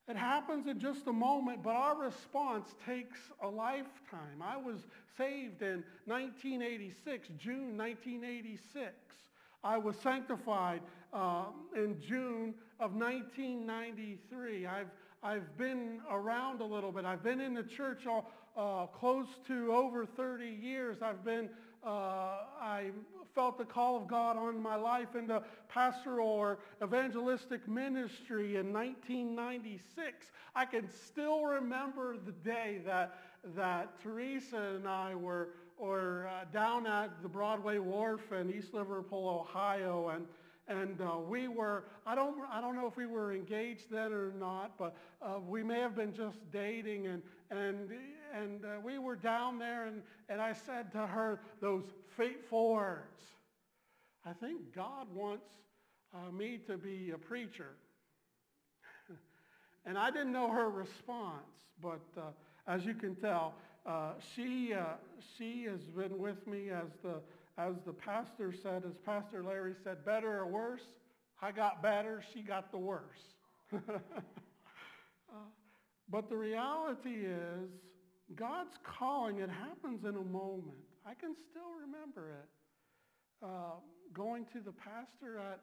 It 0.09 0.17
happens 0.17 0.67
in 0.67 0.79
just 0.79 1.07
a 1.07 1.13
moment, 1.13 1.63
but 1.63 1.75
our 1.75 1.97
response 1.97 2.75
takes 2.85 3.19
a 3.41 3.49
lifetime. 3.49 4.43
I 4.43 4.57
was 4.57 4.87
saved 5.17 5.63
in 5.63 5.85
1986, 6.07 7.29
June 7.39 7.77
1986. 7.77 8.93
I 9.65 9.79
was 9.79 9.97
sanctified 9.97 10.81
uh, 11.13 11.45
in 11.77 12.01
June 12.01 12.55
of 12.81 12.95
1993. 12.95 14.67
I've, 14.67 14.89
I've 15.23 15.57
been 15.57 16.01
around 16.11 16.61
a 16.61 16.65
little 16.65 16.91
bit. 16.91 17.05
I've 17.05 17.23
been 17.23 17.41
in 17.41 17.55
the 17.55 17.63
church 17.63 18.07
all, 18.07 18.31
uh, 18.57 18.87
close 18.87 19.29
to 19.47 19.73
over 19.73 20.05
30 20.05 20.47
years. 20.47 21.01
I've 21.01 21.25
been, 21.25 21.49
uh, 21.85 22.39
I 22.61 22.91
felt 23.35 23.57
the 23.57 23.65
call 23.65 23.97
of 23.97 24.09
God 24.09 24.37
on 24.37 24.61
my 24.61 24.75
life 24.75 25.15
into 25.15 25.43
pastoral 25.69 26.29
or 26.29 26.59
evangelistic 26.83 27.67
ministry 27.69 28.57
in 28.57 28.73
1996. 28.73 30.27
I 30.55 30.65
can 30.65 30.91
still 30.91 31.45
remember 31.45 32.17
the 32.19 32.33
day 32.33 32.81
that, 32.85 33.19
that 33.55 34.01
Teresa 34.03 34.75
and 34.77 34.89
I 34.89 35.15
were 35.15 35.51
or 35.83 36.31
uh, 36.31 36.45
down 36.53 36.87
at 36.87 37.11
the 37.23 37.29
Broadway 37.29 37.79
Wharf 37.79 38.21
in 38.31 38.55
East 38.55 38.73
Liverpool, 38.73 39.45
Ohio, 39.45 40.11
and 40.15 40.27
and 40.69 41.01
uh, 41.01 41.19
we 41.19 41.49
were 41.49 41.87
I 42.07 42.15
don't 42.15 42.37
I 42.53 42.61
don't 42.61 42.77
know 42.77 42.87
if 42.87 42.97
we 42.97 43.07
were 43.07 43.33
engaged 43.33 43.91
then 43.91 44.13
or 44.13 44.33
not, 44.39 44.79
but 44.79 44.95
uh, 45.21 45.41
we 45.45 45.65
may 45.65 45.81
have 45.81 45.97
been 45.97 46.15
just 46.15 46.39
dating, 46.53 47.09
and 47.09 47.21
and 47.51 47.91
and 48.33 48.65
uh, 48.65 48.69
we 48.85 49.01
were 49.01 49.17
down 49.17 49.59
there, 49.59 49.87
and 49.87 50.03
and 50.29 50.41
I 50.41 50.53
said 50.53 50.93
to 50.93 51.05
her 51.05 51.41
those 51.61 51.83
fateful 52.17 52.75
words. 52.75 53.21
I 54.25 54.35
think 54.35 54.73
God 54.73 55.09
wants 55.13 55.49
uh, 56.15 56.31
me 56.31 56.61
to 56.69 56.77
be 56.77 57.11
a 57.13 57.19
preacher, 57.19 57.71
and 59.85 59.99
I 59.99 60.13
didn't 60.13 60.33
know 60.33 60.49
her 60.49 60.71
response, 60.71 61.57
but 61.83 62.07
uh, 62.17 62.31
as 62.69 62.85
you 62.85 62.95
can 62.95 63.17
tell, 63.17 63.57
uh, 63.85 64.13
she, 64.35 64.73
uh, 64.73 64.95
she 65.37 65.67
has 65.69 65.81
been 65.81 66.19
with 66.19 66.47
me 66.47 66.71
as 66.71 66.89
the, 67.03 67.21
as 67.59 67.75
the 67.85 67.93
pastor 67.93 68.55
said, 68.63 68.85
as 68.87 68.97
Pastor 69.05 69.43
Larry 69.43 69.75
said, 69.83 70.05
better 70.05 70.39
or 70.39 70.47
worse. 70.47 70.83
I 71.41 71.51
got 71.51 71.83
better, 71.83 72.23
she 72.33 72.43
got 72.43 72.71
the 72.71 72.79
worse. 72.79 73.35
uh, 73.73 73.99
but 76.09 76.29
the 76.29 76.37
reality 76.37 77.27
is, 77.27 77.71
God's 78.37 78.77
calling, 78.99 79.39
it 79.39 79.51
happens 79.51 80.05
in 80.05 80.15
a 80.15 80.25
moment. 80.25 80.79
I 81.05 81.15
can 81.15 81.35
still 81.51 81.73
remember 81.81 82.31
it. 82.31 82.49
Uh, 83.45 83.81
going 84.15 84.45
to 84.53 84.61
the 84.61 84.73
pastor 84.73 85.39
at, 85.39 85.61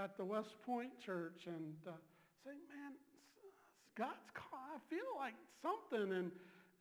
at 0.00 0.16
the 0.16 0.24
West 0.24 0.54
Point 0.64 0.90
Church 1.04 1.42
and 1.46 1.74
uh, 1.86 1.92
saying, 2.44 2.58
man, 2.74 2.92
God's 3.96 4.30
call. 4.32 4.58
I 4.74 4.78
feel 4.88 5.12
like 5.18 5.34
something. 5.62 6.16
And, 6.16 6.30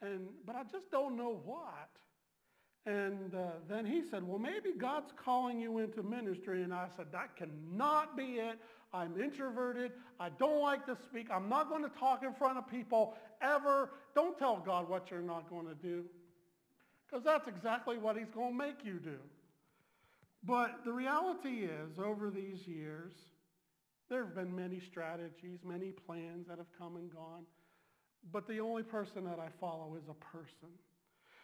and, 0.02 0.28
but 0.46 0.56
I 0.56 0.64
just 0.64 0.92
don't 0.92 1.18
know 1.18 1.42
what. 1.44 1.90
And 2.86 3.36
uh, 3.36 3.52
then 3.68 3.86
he 3.86 4.02
said, 4.02 4.24
well, 4.24 4.40
maybe 4.40 4.72
God's 4.78 5.12
calling 5.24 5.60
you 5.60 5.80
into 5.80 6.02
ministry. 6.04 6.64
And 6.64 6.74
I 6.74 6.88
said, 6.96 7.08
that 7.12 7.36
cannot 7.36 8.16
be 8.16 8.36
it. 8.36 8.60
I'm 8.94 9.20
introverted. 9.20 9.92
I 10.20 10.30
don't 10.30 10.62
like 10.62 10.86
to 10.86 10.96
speak. 11.04 11.28
I'm 11.30 11.50
not 11.50 11.68
going 11.70 11.84
to 11.84 11.92
talk 12.00 12.24
in 12.24 12.34
front 12.34 12.58
of 12.58 12.70
people 12.70 13.16
ever. 13.42 13.90
Don't 14.16 14.38
tell 14.40 14.64
God 14.66 14.88
what 14.88 15.12
you're 15.12 15.22
not 15.22 15.50
going 15.50 15.68
to 15.68 15.76
do. 15.76 16.06
Because 17.06 17.26
that's 17.26 17.48
exactly 17.48 17.98
what 17.98 18.18
he's 18.18 18.30
going 18.30 18.52
to 18.52 18.58
make 18.58 18.86
you 18.86 19.00
do. 19.00 19.18
But 20.44 20.86
the 20.86 20.94
reality 20.94 21.66
is, 21.66 22.00
over 22.00 22.30
these 22.30 22.66
years, 22.68 23.12
there 24.10 24.24
have 24.24 24.36
been 24.36 24.56
many 24.56 24.80
strategies, 24.80 25.60
many 25.66 25.92
plans 25.92 26.48
that 26.48 26.58
have 26.58 26.72
come 26.78 26.96
and 26.96 27.12
gone. 27.12 27.44
But 28.32 28.48
the 28.48 28.60
only 28.60 28.84
person 28.84 29.24
that 29.26 29.40
I 29.40 29.50
follow 29.60 29.96
is 29.98 30.04
a 30.10 30.36
person. 30.36 30.70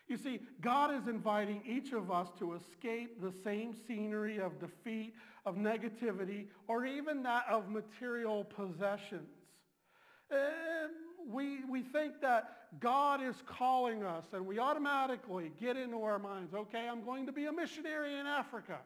You 0.07 0.17
see, 0.17 0.41
God 0.61 0.93
is 0.93 1.07
inviting 1.07 1.61
each 1.65 1.93
of 1.93 2.11
us 2.11 2.27
to 2.39 2.53
escape 2.53 3.21
the 3.21 3.33
same 3.43 3.73
scenery 3.87 4.39
of 4.39 4.59
defeat, 4.59 5.13
of 5.45 5.55
negativity, 5.55 6.47
or 6.67 6.85
even 6.85 7.23
that 7.23 7.45
of 7.49 7.69
material 7.69 8.43
possessions. 8.43 9.29
And 10.29 10.91
we, 11.31 11.63
we 11.69 11.81
think 11.81 12.19
that 12.21 12.79
God 12.79 13.21
is 13.23 13.35
calling 13.45 14.03
us, 14.03 14.25
and 14.33 14.45
we 14.45 14.59
automatically 14.59 15.51
get 15.59 15.77
into 15.77 16.01
our 16.03 16.19
minds, 16.19 16.53
okay, 16.53 16.87
I'm 16.89 17.05
going 17.05 17.25
to 17.27 17.31
be 17.31 17.45
a 17.45 17.51
missionary 17.51 18.17
in 18.19 18.25
Africa. 18.25 18.79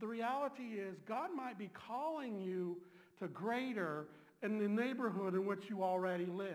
The 0.00 0.06
reality 0.06 0.78
is 0.78 0.96
God 1.06 1.30
might 1.36 1.58
be 1.58 1.68
calling 1.74 2.40
you 2.40 2.78
to 3.18 3.28
greater 3.28 4.06
in 4.42 4.58
the 4.58 4.68
neighborhood 4.68 5.34
in 5.34 5.46
which 5.46 5.68
you 5.68 5.82
already 5.82 6.26
live. 6.26 6.54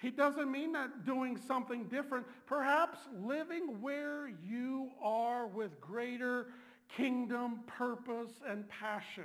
He 0.00 0.10
doesn't 0.10 0.50
mean 0.50 0.72
that 0.72 1.06
doing 1.06 1.38
something 1.48 1.84
different, 1.84 2.26
perhaps 2.46 2.98
living 3.18 3.80
where 3.80 4.28
you 4.44 4.90
are 5.02 5.46
with 5.46 5.80
greater 5.80 6.48
kingdom 6.96 7.60
purpose 7.66 8.32
and 8.46 8.68
passion. 8.68 9.24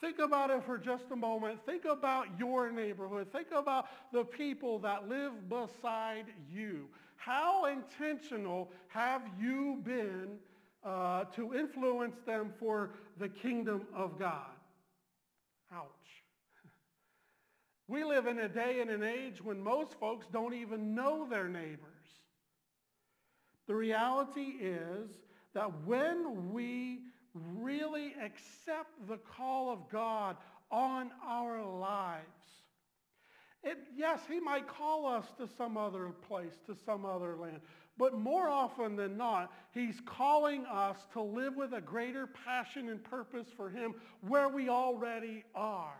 Think 0.00 0.18
about 0.18 0.50
it 0.50 0.64
for 0.64 0.78
just 0.78 1.04
a 1.12 1.16
moment. 1.16 1.64
Think 1.64 1.84
about 1.84 2.26
your 2.38 2.70
neighborhood. 2.70 3.30
Think 3.30 3.48
about 3.54 3.86
the 4.12 4.24
people 4.24 4.78
that 4.80 5.08
live 5.08 5.48
beside 5.48 6.26
you. 6.50 6.88
How 7.16 7.66
intentional 7.66 8.72
have 8.88 9.22
you 9.40 9.80
been 9.84 10.38
uh, 10.84 11.24
to 11.36 11.54
influence 11.54 12.16
them 12.26 12.52
for 12.58 12.94
the 13.18 13.28
kingdom 13.28 13.82
of 13.94 14.18
God? 14.18 14.50
Ouch. 15.74 15.88
We 17.88 18.04
live 18.04 18.26
in 18.26 18.38
a 18.38 18.48
day 18.48 18.80
and 18.80 18.90
an 18.90 19.02
age 19.02 19.42
when 19.42 19.62
most 19.62 19.98
folks 19.98 20.26
don't 20.32 20.54
even 20.54 20.94
know 20.94 21.26
their 21.28 21.48
neighbors. 21.48 21.88
The 23.66 23.74
reality 23.74 24.56
is 24.60 25.10
that 25.54 25.70
when 25.84 26.52
we 26.52 27.00
really 27.34 28.14
accept 28.22 28.90
the 29.08 29.16
call 29.16 29.70
of 29.70 29.88
God 29.90 30.36
on 30.70 31.10
our 31.26 31.64
lives. 31.64 32.26
It, 33.62 33.78
yes, 33.96 34.20
he 34.28 34.40
might 34.40 34.66
call 34.66 35.06
us 35.06 35.26
to 35.38 35.46
some 35.46 35.76
other 35.76 36.08
place, 36.28 36.54
to 36.66 36.74
some 36.84 37.04
other 37.04 37.36
land. 37.36 37.60
But 38.02 38.14
more 38.14 38.48
often 38.48 38.96
than 38.96 39.16
not, 39.16 39.52
he's 39.70 40.02
calling 40.04 40.66
us 40.66 41.06
to 41.12 41.22
live 41.22 41.54
with 41.54 41.72
a 41.72 41.80
greater 41.80 42.26
passion 42.26 42.88
and 42.88 43.00
purpose 43.00 43.46
for 43.56 43.70
him 43.70 43.94
where 44.26 44.48
we 44.48 44.68
already 44.68 45.44
are. 45.54 45.94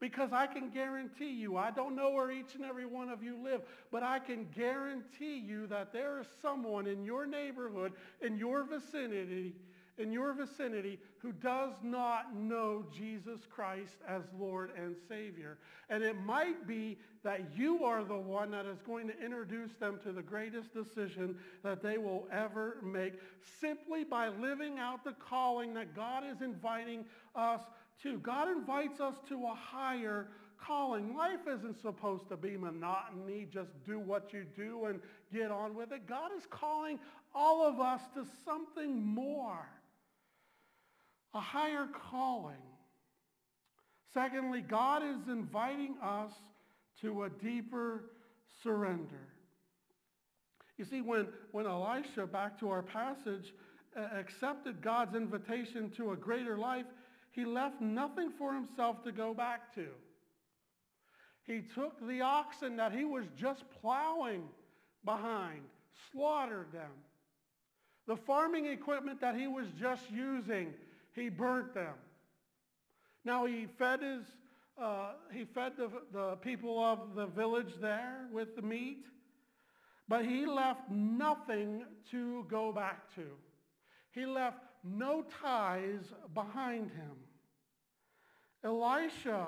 Because 0.00 0.32
I 0.32 0.46
can 0.46 0.70
guarantee 0.70 1.32
you, 1.32 1.58
I 1.58 1.72
don't 1.72 1.94
know 1.94 2.12
where 2.12 2.30
each 2.30 2.54
and 2.54 2.64
every 2.64 2.86
one 2.86 3.10
of 3.10 3.22
you 3.22 3.36
live, 3.36 3.60
but 3.92 4.02
I 4.02 4.18
can 4.18 4.46
guarantee 4.56 5.36
you 5.36 5.66
that 5.66 5.92
there 5.92 6.22
is 6.22 6.26
someone 6.40 6.86
in 6.86 7.04
your 7.04 7.26
neighborhood, 7.26 7.92
in 8.22 8.38
your 8.38 8.64
vicinity, 8.64 9.56
in 9.98 10.12
your 10.12 10.32
vicinity 10.32 10.98
who 11.18 11.32
does 11.32 11.72
not 11.82 12.34
know 12.34 12.84
Jesus 12.96 13.40
Christ 13.48 13.96
as 14.06 14.22
Lord 14.38 14.70
and 14.76 14.94
Savior. 15.08 15.58
And 15.88 16.02
it 16.02 16.20
might 16.20 16.66
be 16.66 16.98
that 17.24 17.56
you 17.56 17.84
are 17.84 18.04
the 18.04 18.16
one 18.16 18.50
that 18.50 18.66
is 18.66 18.80
going 18.82 19.08
to 19.08 19.24
introduce 19.24 19.72
them 19.74 19.98
to 20.04 20.12
the 20.12 20.22
greatest 20.22 20.72
decision 20.72 21.36
that 21.62 21.82
they 21.82 21.98
will 21.98 22.28
ever 22.30 22.78
make 22.82 23.14
simply 23.60 24.04
by 24.04 24.28
living 24.28 24.78
out 24.78 25.04
the 25.04 25.14
calling 25.14 25.74
that 25.74 25.94
God 25.94 26.24
is 26.30 26.42
inviting 26.42 27.04
us 27.34 27.60
to. 28.02 28.18
God 28.18 28.48
invites 28.48 29.00
us 29.00 29.14
to 29.28 29.44
a 29.46 29.54
higher 29.54 30.28
calling. 30.58 31.16
Life 31.16 31.46
isn't 31.48 31.80
supposed 31.80 32.28
to 32.28 32.36
be 32.36 32.56
monotony, 32.56 33.46
just 33.52 33.70
do 33.84 33.98
what 33.98 34.32
you 34.32 34.44
do 34.56 34.86
and 34.86 35.00
get 35.32 35.50
on 35.50 35.74
with 35.74 35.92
it. 35.92 36.06
God 36.06 36.30
is 36.36 36.44
calling 36.50 36.98
all 37.34 37.66
of 37.66 37.80
us 37.80 38.00
to 38.14 38.26
something 38.44 39.04
more, 39.04 39.68
a 41.36 41.40
higher 41.40 41.86
calling. 42.10 42.56
Secondly, 44.14 44.62
God 44.62 45.02
is 45.02 45.28
inviting 45.28 45.96
us 46.02 46.32
to 47.02 47.24
a 47.24 47.28
deeper 47.28 48.04
surrender. 48.62 49.28
You 50.78 50.86
see, 50.86 51.02
when, 51.02 51.28
when 51.52 51.66
Elisha, 51.66 52.26
back 52.26 52.58
to 52.60 52.70
our 52.70 52.82
passage, 52.82 53.52
accepted 54.14 54.80
God's 54.80 55.14
invitation 55.14 55.90
to 55.98 56.12
a 56.12 56.16
greater 56.16 56.56
life, 56.56 56.86
he 57.32 57.44
left 57.44 57.82
nothing 57.82 58.30
for 58.38 58.54
himself 58.54 59.04
to 59.04 59.12
go 59.12 59.34
back 59.34 59.74
to. 59.74 59.88
He 61.44 61.60
took 61.74 62.00
the 62.08 62.22
oxen 62.22 62.76
that 62.76 62.92
he 62.92 63.04
was 63.04 63.26
just 63.38 63.62
plowing 63.82 64.44
behind, 65.04 65.60
slaughtered 66.12 66.72
them. 66.72 66.90
The 68.06 68.16
farming 68.16 68.66
equipment 68.66 69.20
that 69.20 69.36
he 69.36 69.46
was 69.46 69.66
just 69.78 70.10
using, 70.10 70.72
he 71.16 71.28
burnt 71.28 71.74
them. 71.74 71.94
Now 73.24 73.46
he 73.46 73.66
fed 73.78 74.02
his, 74.02 74.22
uh, 74.80 75.12
he 75.32 75.44
fed 75.44 75.72
the, 75.76 75.90
the 76.12 76.36
people 76.36 76.78
of 76.78 77.14
the 77.16 77.26
village 77.26 77.72
there 77.80 78.28
with 78.30 78.54
the 78.54 78.62
meat, 78.62 79.06
but 80.06 80.24
he 80.24 80.46
left 80.46 80.88
nothing 80.90 81.84
to 82.12 82.46
go 82.48 82.70
back 82.70 83.12
to. 83.16 83.24
He 84.12 84.26
left 84.26 84.58
no 84.84 85.24
ties 85.42 86.12
behind 86.34 86.90
him. 86.90 87.16
Elisha 88.62 89.46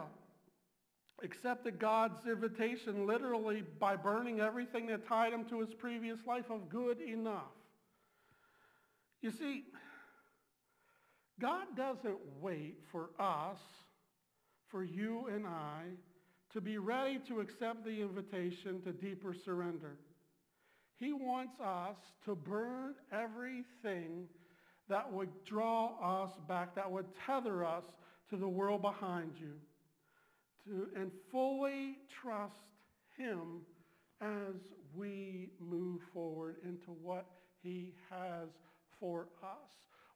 accepted 1.23 1.79
God's 1.79 2.27
invitation 2.27 3.07
literally 3.07 3.63
by 3.79 3.97
burning 3.97 4.41
everything 4.41 4.87
that 4.87 5.07
tied 5.07 5.33
him 5.33 5.45
to 5.47 5.61
his 5.61 5.75
previous 5.75 6.19
life 6.27 6.51
of 6.51 6.69
good 6.69 7.01
enough. 7.01 7.43
You 9.21 9.31
see, 9.31 9.65
God 11.41 11.67
doesn't 11.77 12.19
wait 12.41 12.77
for 12.91 13.11
us, 13.19 13.59
for 14.71 14.83
you 14.83 15.27
and 15.33 15.47
I, 15.47 15.83
to 16.53 16.61
be 16.61 16.79
ready 16.79 17.21
to 17.29 17.41
accept 17.41 17.85
the 17.85 18.01
invitation 18.01 18.83
to 18.83 18.93
deeper 18.93 19.35
surrender. 19.45 19.97
He 20.97 21.13
wants 21.13 21.61
us 21.61 21.97
to 22.25 22.35
burn 22.35 22.95
everything 23.13 24.27
that 24.89 25.13
would 25.13 25.29
draw 25.45 26.25
us 26.25 26.31
back, 26.49 26.75
that 26.75 26.91
would 26.91 27.07
tether 27.27 27.65
us 27.65 27.85
to 28.31 28.37
the 28.37 28.49
world 28.49 28.83
behind 28.83 29.33
you, 29.39 29.53
to, 30.65 30.89
and 31.01 31.13
fully 31.31 31.99
trust 32.23 32.55
him 33.17 33.61
as 34.21 34.55
we 34.97 35.51
move 35.61 36.01
forward 36.13 36.57
into 36.65 36.91
what 37.03 37.27
he 37.63 37.95
has 38.11 38.49
for 38.99 39.29
us. 39.43 39.71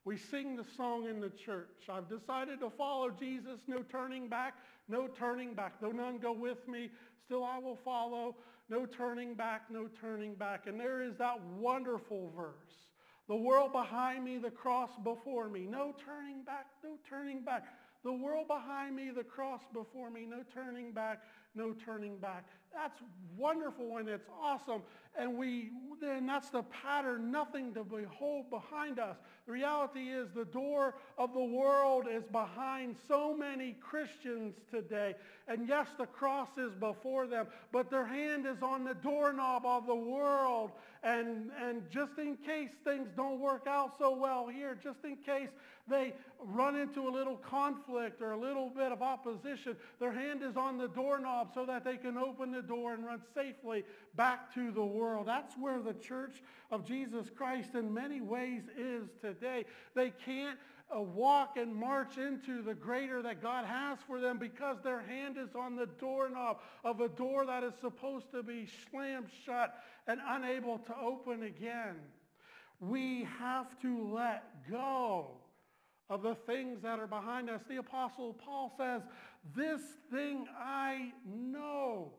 We 0.04 0.16
sing 0.16 0.56
the 0.56 0.64
song 0.76 1.08
in 1.08 1.20
the 1.20 1.30
church. 1.30 1.88
I've 1.88 2.08
decided 2.08 2.60
to 2.60 2.70
follow 2.70 3.10
Jesus. 3.10 3.60
No 3.68 3.82
turning 3.82 4.28
back. 4.28 4.54
No 4.88 5.06
turning 5.06 5.54
back. 5.54 5.80
Though 5.80 5.92
none 5.92 6.18
go 6.18 6.32
with 6.32 6.66
me, 6.66 6.90
still 7.24 7.44
I 7.44 7.58
will 7.58 7.78
follow. 7.84 8.36
No 8.68 8.84
turning 8.84 9.34
back. 9.34 9.70
No 9.70 9.88
turning 10.00 10.34
back. 10.34 10.66
And 10.66 10.78
there 10.78 11.02
is 11.02 11.16
that 11.18 11.40
wonderful 11.56 12.32
verse. 12.36 12.88
The 13.28 13.36
world 13.36 13.72
behind 13.72 14.24
me, 14.24 14.38
the 14.38 14.50
cross 14.50 14.90
before 15.04 15.48
me. 15.48 15.66
No 15.68 15.94
turning 16.04 16.42
back. 16.42 16.66
No 16.82 16.96
turning 17.08 17.44
back. 17.44 17.64
The 18.02 18.12
world 18.12 18.48
behind 18.48 18.96
me, 18.96 19.10
the 19.14 19.22
cross 19.22 19.60
before 19.72 20.10
me. 20.10 20.26
No 20.28 20.42
turning 20.52 20.90
back. 20.90 21.22
No 21.54 21.72
turning 21.72 22.18
back. 22.18 22.44
That's 22.74 22.98
wonderful 23.36 23.98
and 23.98 24.08
it's 24.08 24.28
awesome. 24.42 24.82
And 25.18 25.37
we 25.37 25.70
then 26.03 26.27
that's 26.27 26.51
the 26.51 26.64
pattern, 26.64 27.31
nothing 27.31 27.72
to 27.75 27.85
behold 27.85 28.51
behind 28.51 28.98
us. 28.98 29.16
The 29.46 29.53
reality 29.53 30.11
is 30.11 30.29
the 30.35 30.44
door 30.44 30.96
of 31.16 31.33
the 31.33 31.44
world 31.44 32.07
is 32.11 32.25
behind 32.25 32.96
so 33.07 33.35
many 33.35 33.77
Christians 33.81 34.57
today. 34.70 35.14
And 35.46 35.68
yes, 35.68 35.88
the 35.96 36.07
cross 36.07 36.48
is 36.59 36.75
before 36.75 37.29
them, 37.29 37.46
but 37.70 37.88
their 37.88 38.05
hand 38.05 38.46
is 38.46 38.62
on 38.62 38.85
the 38.85 38.94
doorknob 38.94 39.64
of 39.64 39.87
the 39.87 39.94
world. 39.94 40.72
And, 41.05 41.51
and 41.61 41.88
just 41.90 42.18
in 42.18 42.37
case 42.37 42.70
things 42.85 43.09
don't 43.16 43.40
work 43.40 43.66
out 43.68 43.98
so 43.98 44.16
well 44.16 44.48
here, 44.48 44.79
just 44.83 45.05
in 45.05 45.16
case 45.16 45.51
they 45.88 46.14
run 46.40 46.77
into 46.77 47.09
a 47.09 47.11
little 47.11 47.37
conflict 47.37 48.22
or 48.22 48.33
a 48.33 48.38
little 48.38 48.70
bit 48.70 48.92
of 48.92 49.03
opposition, 49.03 49.77
their 49.98 50.12
hand 50.12 50.42
is 50.42 50.57
on 50.57 50.79
the 50.79 50.88
doorknob 50.88 51.51
so 51.55 51.66
that 51.66 51.85
they 51.85 51.96
can 51.96 52.16
open 52.16 52.53
the 52.53 52.62
door 52.62 52.94
and 52.94 53.05
run 53.05 53.20
safely 53.35 53.85
back 54.14 54.53
to 54.55 54.70
the 54.70 54.85
world. 54.85 55.27
That's 55.27 55.55
where 55.57 55.81
the 55.81 55.94
church 55.94 56.42
of 56.70 56.87
Jesus 56.87 57.29
Christ 57.35 57.75
in 57.75 57.92
many 57.92 58.20
ways 58.20 58.62
is 58.77 59.09
today. 59.20 59.64
They 59.94 60.12
can't 60.25 60.59
uh, 60.94 61.01
walk 61.01 61.57
and 61.57 61.75
march 61.75 62.18
into 62.18 62.62
the 62.62 62.75
greater 62.75 63.22
that 63.22 63.42
God 63.42 63.64
has 63.64 63.98
for 64.07 64.20
them 64.20 64.38
because 64.38 64.77
their 64.83 65.01
hand 65.01 65.37
is 65.38 65.55
on 65.55 65.77
the 65.77 65.87
doorknob 65.87 66.59
of 66.85 67.01
a 67.01 67.09
door 67.09 67.46
that 67.46 67.64
is 67.64 67.72
supposed 67.81 68.31
to 68.33 68.42
be 68.42 68.68
slammed 68.90 69.29
shut 69.44 69.75
and 70.07 70.20
unable 70.29 70.79
to 70.79 70.94
open 70.96 71.44
again. 71.44 71.96
We 72.81 73.27
have 73.38 73.81
to 73.83 74.12
let 74.12 74.68
go 74.70 75.31
of 76.11 76.22
the 76.22 76.35
things 76.35 76.83
that 76.83 76.98
are 76.98 77.07
behind 77.07 77.48
us. 77.48 77.62
The 77.68 77.77
Apostle 77.79 78.35
Paul 78.35 78.75
says, 78.77 79.03
this 79.57 79.81
thing 80.12 80.46
I 80.59 81.12
know, 81.27 82.12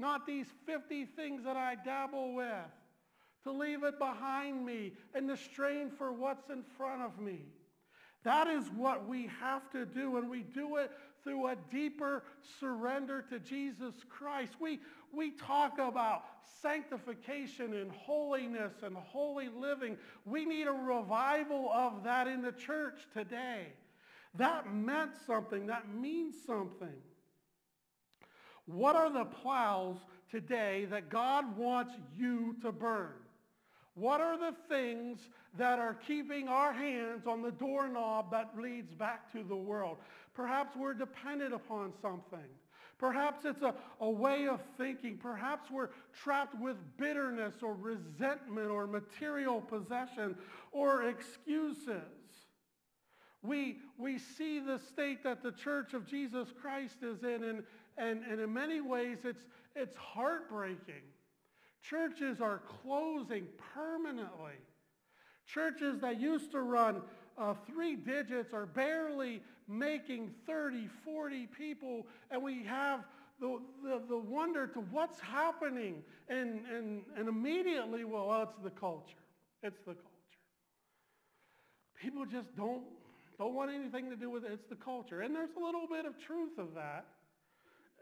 not 0.00 0.26
these 0.26 0.46
50 0.66 1.04
things 1.04 1.44
that 1.44 1.56
I 1.56 1.76
dabble 1.84 2.34
with, 2.34 2.48
to 3.44 3.52
leave 3.52 3.84
it 3.84 3.98
behind 3.98 4.64
me 4.64 4.92
and 5.14 5.28
to 5.28 5.36
strain 5.36 5.90
for 5.90 6.12
what's 6.12 6.50
in 6.50 6.62
front 6.76 7.02
of 7.02 7.18
me. 7.18 7.40
That 8.22 8.48
is 8.48 8.64
what 8.76 9.08
we 9.08 9.30
have 9.40 9.70
to 9.70 9.86
do, 9.86 10.18
and 10.18 10.28
we 10.28 10.42
do 10.42 10.76
it 10.76 10.90
through 11.24 11.48
a 11.48 11.56
deeper 11.70 12.22
surrender 12.58 13.22
to 13.30 13.38
Jesus 13.38 13.94
Christ. 14.08 14.54
We, 14.60 14.80
we 15.12 15.30
talk 15.30 15.78
about 15.78 16.24
sanctification 16.60 17.74
and 17.74 17.90
holiness 17.92 18.72
and 18.82 18.96
holy 18.96 19.48
living. 19.48 19.96
We 20.26 20.44
need 20.44 20.66
a 20.66 20.72
revival 20.72 21.70
of 21.72 22.04
that 22.04 22.26
in 22.26 22.42
the 22.42 22.52
church 22.52 23.00
today. 23.14 23.68
That 24.34 24.72
meant 24.72 25.12
something. 25.26 25.66
That 25.66 25.92
means 25.92 26.34
something. 26.46 26.96
What 28.72 28.96
are 28.96 29.10
the 29.10 29.24
plows 29.24 29.96
today 30.30 30.86
that 30.90 31.10
God 31.10 31.56
wants 31.56 31.94
you 32.16 32.56
to 32.62 32.72
burn? 32.72 33.12
What 33.94 34.20
are 34.20 34.38
the 34.38 34.54
things 34.68 35.18
that 35.58 35.78
are 35.78 35.94
keeping 36.06 36.48
our 36.48 36.72
hands 36.72 37.26
on 37.26 37.42
the 37.42 37.50
doorknob 37.50 38.30
that 38.30 38.52
leads 38.56 38.94
back 38.94 39.32
to 39.32 39.42
the 39.42 39.56
world? 39.56 39.98
Perhaps 40.34 40.76
we're 40.76 40.94
dependent 40.94 41.52
upon 41.52 41.92
something. 42.00 42.38
Perhaps 42.98 43.44
it's 43.44 43.62
a, 43.62 43.74
a 44.00 44.10
way 44.10 44.46
of 44.46 44.60
thinking. 44.76 45.16
Perhaps 45.16 45.70
we're 45.70 45.88
trapped 46.12 46.54
with 46.60 46.76
bitterness 46.98 47.54
or 47.62 47.74
resentment 47.74 48.68
or 48.68 48.86
material 48.86 49.60
possession 49.60 50.36
or 50.70 51.08
excuses. 51.08 52.02
We, 53.42 53.78
we 53.96 54.18
see 54.18 54.60
the 54.60 54.78
state 54.78 55.24
that 55.24 55.42
the 55.42 55.52
church 55.52 55.94
of 55.94 56.06
Jesus 56.06 56.48
Christ 56.60 56.96
is 57.02 57.24
in, 57.24 57.42
and, 57.42 57.62
and, 58.00 58.22
and 58.24 58.40
in 58.40 58.52
many 58.52 58.80
ways 58.80 59.18
it's, 59.24 59.44
it's 59.76 59.96
heartbreaking. 59.96 61.04
Churches 61.82 62.40
are 62.40 62.60
closing 62.82 63.46
permanently. 63.74 64.58
Churches 65.46 66.00
that 66.00 66.20
used 66.20 66.52
to 66.52 66.60
run 66.60 67.02
uh, 67.38 67.54
three 67.66 67.96
digits 67.96 68.52
are 68.52 68.66
barely 68.66 69.40
making 69.66 70.30
30, 70.46 70.88
40 71.04 71.46
people, 71.46 72.06
and 72.30 72.42
we 72.42 72.64
have 72.64 73.04
the, 73.40 73.58
the, 73.82 74.02
the 74.08 74.18
wonder 74.18 74.66
to 74.66 74.80
what's 74.90 75.18
happening. 75.20 76.02
And, 76.28 76.60
and, 76.72 77.02
and 77.16 77.28
immediately, 77.28 78.04
well, 78.04 78.42
it's 78.42 78.62
the 78.62 78.70
culture. 78.70 79.14
It's 79.62 79.78
the 79.80 79.94
culture. 79.94 80.06
People 82.00 82.26
just 82.26 82.54
don't, 82.56 82.82
don't 83.38 83.54
want 83.54 83.70
anything 83.70 84.10
to 84.10 84.16
do 84.16 84.30
with 84.30 84.44
it. 84.44 84.52
It's 84.52 84.68
the 84.68 84.76
culture. 84.76 85.22
And 85.22 85.34
there's 85.34 85.56
a 85.56 85.64
little 85.64 85.86
bit 85.86 86.04
of 86.04 86.18
truth 86.18 86.58
of 86.58 86.74
that. 86.74 87.06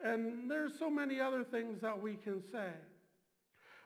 And 0.04 0.50
there's 0.50 0.78
so 0.78 0.88
many 0.88 1.20
other 1.20 1.44
things 1.44 1.80
that 1.80 2.00
we 2.00 2.14
can 2.14 2.42
say. 2.52 2.70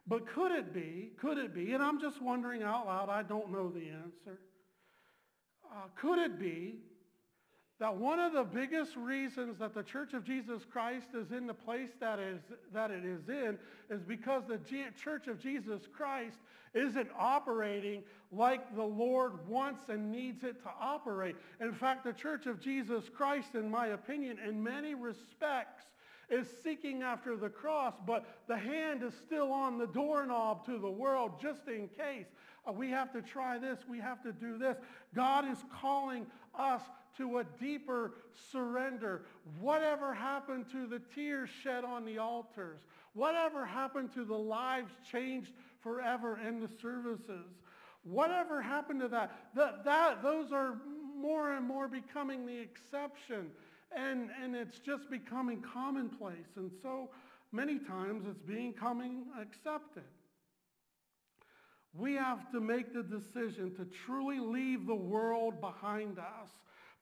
But 0.06 0.26
could 0.26 0.52
it 0.52 0.74
be, 0.74 1.12
could 1.20 1.38
it 1.38 1.54
be, 1.54 1.72
and 1.72 1.82
I'm 1.82 2.00
just 2.00 2.20
wondering 2.20 2.62
out 2.62 2.86
loud, 2.86 3.08
I 3.08 3.22
don't 3.22 3.50
know 3.52 3.70
the 3.70 3.88
answer. 3.88 4.40
Uh, 5.70 5.86
could 5.96 6.18
it 6.18 6.38
be 6.38 6.80
that 7.78 7.96
one 7.96 8.20
of 8.20 8.32
the 8.32 8.44
biggest 8.44 8.94
reasons 8.96 9.58
that 9.58 9.74
the 9.74 9.82
Church 9.82 10.12
of 10.12 10.24
Jesus 10.24 10.62
Christ 10.70 11.08
is 11.14 11.32
in 11.32 11.46
the 11.46 11.54
place 11.54 11.90
that, 12.00 12.18
is, 12.18 12.40
that 12.72 12.90
it 12.90 13.04
is 13.04 13.28
in 13.28 13.58
is 13.90 14.02
because 14.02 14.42
the 14.46 14.58
G- 14.58 14.84
Church 15.02 15.26
of 15.26 15.40
Jesus 15.40 15.82
Christ 15.92 16.38
isn't 16.74 17.08
operating 17.18 18.02
like 18.30 18.74
the 18.76 18.84
Lord 18.84 19.48
wants 19.48 19.88
and 19.88 20.12
needs 20.12 20.44
it 20.44 20.62
to 20.62 20.70
operate. 20.80 21.36
In 21.60 21.72
fact, 21.72 22.04
the 22.04 22.12
Church 22.12 22.46
of 22.46 22.60
Jesus 22.60 23.04
Christ, 23.08 23.54
in 23.54 23.70
my 23.70 23.88
opinion, 23.88 24.38
in 24.46 24.62
many 24.62 24.94
respects, 24.94 25.84
is 26.32 26.48
seeking 26.64 27.02
after 27.02 27.36
the 27.36 27.50
cross, 27.50 27.92
but 28.06 28.24
the 28.48 28.56
hand 28.56 29.02
is 29.02 29.12
still 29.14 29.52
on 29.52 29.76
the 29.76 29.86
doorknob 29.86 30.64
to 30.64 30.78
the 30.78 30.90
world 30.90 31.32
just 31.40 31.68
in 31.68 31.88
case. 31.88 32.26
Uh, 32.66 32.72
we 32.72 32.88
have 32.90 33.12
to 33.12 33.20
try 33.20 33.58
this. 33.58 33.80
We 33.88 33.98
have 33.98 34.22
to 34.22 34.32
do 34.32 34.56
this. 34.56 34.78
God 35.14 35.44
is 35.46 35.58
calling 35.80 36.26
us 36.54 36.80
to 37.18 37.38
a 37.38 37.44
deeper 37.60 38.14
surrender. 38.50 39.26
Whatever 39.60 40.14
happened 40.14 40.70
to 40.72 40.86
the 40.86 41.02
tears 41.14 41.50
shed 41.62 41.84
on 41.84 42.06
the 42.06 42.16
altars? 42.16 42.80
Whatever 43.12 43.66
happened 43.66 44.14
to 44.14 44.24
the 44.24 44.34
lives 44.34 44.92
changed 45.10 45.52
forever 45.80 46.40
in 46.46 46.60
the 46.60 46.68
services? 46.80 47.50
Whatever 48.04 48.62
happened 48.62 49.00
to 49.00 49.08
that? 49.08 49.32
That, 49.54 49.84
that 49.84 50.22
those 50.22 50.50
are 50.50 50.78
more 51.14 51.52
and 51.52 51.66
more 51.66 51.88
becoming 51.88 52.46
the 52.46 52.58
exception. 52.58 53.50
And, 53.96 54.30
and 54.42 54.54
it's 54.54 54.78
just 54.78 55.10
becoming 55.10 55.62
commonplace. 55.62 56.56
And 56.56 56.70
so 56.82 57.10
many 57.52 57.78
times 57.78 58.24
it's 58.28 58.42
becoming 58.42 59.24
accepted. 59.40 60.04
We 61.94 62.14
have 62.14 62.50
to 62.52 62.60
make 62.60 62.94
the 62.94 63.02
decision 63.02 63.74
to 63.76 63.84
truly 64.06 64.38
leave 64.40 64.86
the 64.86 64.94
world 64.94 65.60
behind 65.60 66.18
us 66.18 66.48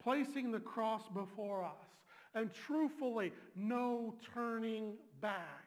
placing 0.02 0.50
the 0.50 0.60
cross 0.60 1.02
before 1.14 1.64
us, 1.64 1.88
and 2.34 2.50
truthfully, 2.52 3.32
no 3.54 4.14
turning 4.34 4.94
back. 5.20 5.66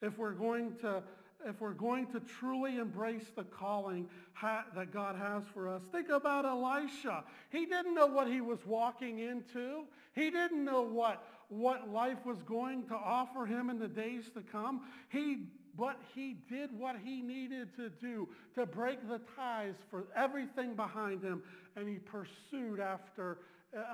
If 0.00 0.18
we're 0.18 0.32
going 0.32 0.76
to 0.80 1.02
if 1.46 1.60
we're 1.60 1.72
going 1.72 2.06
to 2.08 2.20
truly 2.20 2.78
embrace 2.78 3.30
the 3.36 3.44
calling 3.44 4.08
ha- 4.32 4.64
that 4.74 4.92
God 4.92 5.16
has 5.16 5.42
for 5.54 5.68
us. 5.68 5.82
Think 5.92 6.08
about 6.08 6.44
Elisha. 6.44 7.24
He 7.50 7.66
didn't 7.66 7.94
know 7.94 8.06
what 8.06 8.28
he 8.28 8.40
was 8.40 8.58
walking 8.66 9.20
into. 9.20 9.84
He 10.14 10.30
didn't 10.30 10.64
know 10.64 10.82
what, 10.82 11.24
what 11.48 11.90
life 11.90 12.24
was 12.24 12.42
going 12.42 12.86
to 12.88 12.94
offer 12.94 13.46
him 13.46 13.70
in 13.70 13.78
the 13.78 13.88
days 13.88 14.24
to 14.34 14.40
come. 14.40 14.82
He, 15.10 15.46
but 15.76 16.00
he 16.14 16.36
did 16.48 16.76
what 16.76 16.96
he 17.04 17.22
needed 17.22 17.74
to 17.76 17.88
do 17.88 18.28
to 18.54 18.66
break 18.66 19.08
the 19.08 19.20
ties 19.36 19.74
for 19.90 20.08
everything 20.16 20.74
behind 20.74 21.22
him 21.22 21.42
and 21.78 21.88
he 21.88 21.96
pursued 21.96 22.80
after 22.80 23.38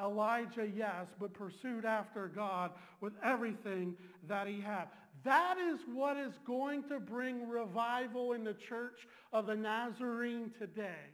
Elijah, 0.02 0.68
yes, 0.74 1.06
but 1.18 1.34
pursued 1.34 1.84
after 1.84 2.28
God 2.28 2.70
with 3.00 3.12
everything 3.22 3.94
that 4.28 4.46
he 4.46 4.60
had. 4.60 4.86
That 5.24 5.56
is 5.58 5.80
what 5.92 6.16
is 6.16 6.34
going 6.46 6.82
to 6.84 7.00
bring 7.00 7.48
revival 7.48 8.34
in 8.34 8.44
the 8.44 8.52
church 8.52 9.06
of 9.32 9.46
the 9.46 9.56
Nazarene 9.56 10.50
today. 10.58 11.10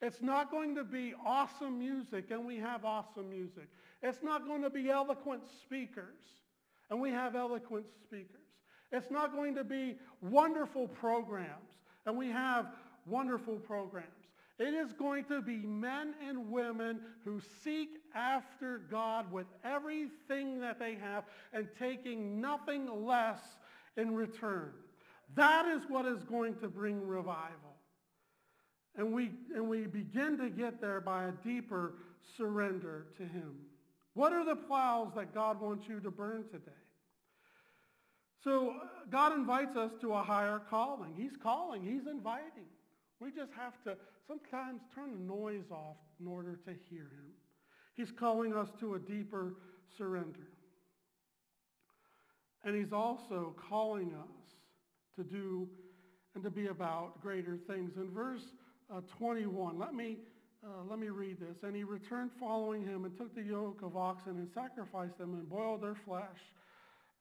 It's 0.00 0.22
not 0.22 0.50
going 0.50 0.74
to 0.74 0.84
be 0.84 1.14
awesome 1.24 1.78
music, 1.78 2.30
and 2.30 2.44
we 2.44 2.56
have 2.56 2.84
awesome 2.84 3.30
music. 3.30 3.68
It's 4.02 4.22
not 4.22 4.46
going 4.46 4.62
to 4.62 4.70
be 4.70 4.90
eloquent 4.90 5.42
speakers, 5.62 6.18
and 6.90 7.00
we 7.00 7.10
have 7.10 7.36
eloquent 7.36 7.86
speakers. 8.02 8.40
It's 8.90 9.10
not 9.10 9.32
going 9.32 9.54
to 9.54 9.64
be 9.64 9.96
wonderful 10.20 10.88
programs, 10.88 11.70
and 12.06 12.16
we 12.16 12.28
have 12.28 12.66
wonderful 13.06 13.56
programs. 13.56 14.08
It 14.58 14.74
is 14.74 14.92
going 14.92 15.24
to 15.24 15.40
be 15.40 15.56
men 15.56 16.14
and 16.28 16.50
women 16.50 17.00
who 17.24 17.40
seek 17.64 17.88
after 18.14 18.78
God 18.90 19.32
with 19.32 19.46
everything 19.64 20.60
that 20.60 20.78
they 20.78 20.94
have 20.94 21.24
and 21.52 21.68
taking 21.78 22.40
nothing 22.40 23.04
less 23.04 23.40
in 23.96 24.14
return. 24.14 24.72
That 25.34 25.66
is 25.66 25.82
what 25.88 26.04
is 26.04 26.22
going 26.24 26.56
to 26.56 26.68
bring 26.68 27.06
revival. 27.06 27.76
And 28.96 29.12
we, 29.12 29.30
and 29.54 29.68
we 29.68 29.86
begin 29.86 30.36
to 30.38 30.50
get 30.50 30.80
there 30.80 31.00
by 31.00 31.24
a 31.24 31.32
deeper 31.32 31.94
surrender 32.36 33.06
to 33.16 33.22
him. 33.22 33.54
What 34.14 34.34
are 34.34 34.44
the 34.44 34.56
plows 34.56 35.12
that 35.16 35.34
God 35.34 35.60
wants 35.60 35.88
you 35.88 36.00
to 36.00 36.10
burn 36.10 36.44
today? 36.50 36.72
So 38.44 38.70
uh, 38.70 38.86
God 39.10 39.32
invites 39.32 39.76
us 39.76 39.92
to 40.00 40.12
a 40.12 40.22
higher 40.22 40.60
calling. 40.68 41.14
He's 41.16 41.36
calling. 41.42 41.82
He's 41.82 42.06
inviting. 42.06 42.66
We 43.22 43.30
just 43.30 43.52
have 43.56 43.74
to 43.84 43.96
sometimes 44.26 44.80
turn 44.94 45.12
the 45.12 45.32
noise 45.32 45.70
off 45.70 45.96
in 46.20 46.26
order 46.26 46.56
to 46.66 46.74
hear 46.90 47.02
him. 47.02 47.30
He's 47.94 48.10
calling 48.10 48.52
us 48.52 48.68
to 48.80 48.94
a 48.94 48.98
deeper 48.98 49.54
surrender. 49.96 50.48
And 52.64 52.74
he's 52.74 52.92
also 52.92 53.54
calling 53.68 54.12
us 54.14 54.54
to 55.16 55.22
do 55.22 55.68
and 56.34 56.42
to 56.42 56.50
be 56.50 56.66
about 56.66 57.20
greater 57.20 57.56
things. 57.68 57.92
In 57.96 58.10
verse 58.10 58.42
uh, 58.92 59.02
21, 59.18 59.78
let 59.78 59.94
me, 59.94 60.16
uh, 60.64 60.82
let 60.88 60.98
me 60.98 61.08
read 61.08 61.38
this. 61.38 61.62
And 61.62 61.76
he 61.76 61.84
returned 61.84 62.30
following 62.40 62.84
him 62.84 63.04
and 63.04 63.16
took 63.16 63.34
the 63.36 63.42
yoke 63.42 63.82
of 63.82 63.96
oxen 63.96 64.32
and 64.32 64.48
sacrificed 64.52 65.18
them 65.18 65.34
and 65.34 65.48
boiled 65.48 65.82
their 65.82 65.96
flesh 66.06 66.40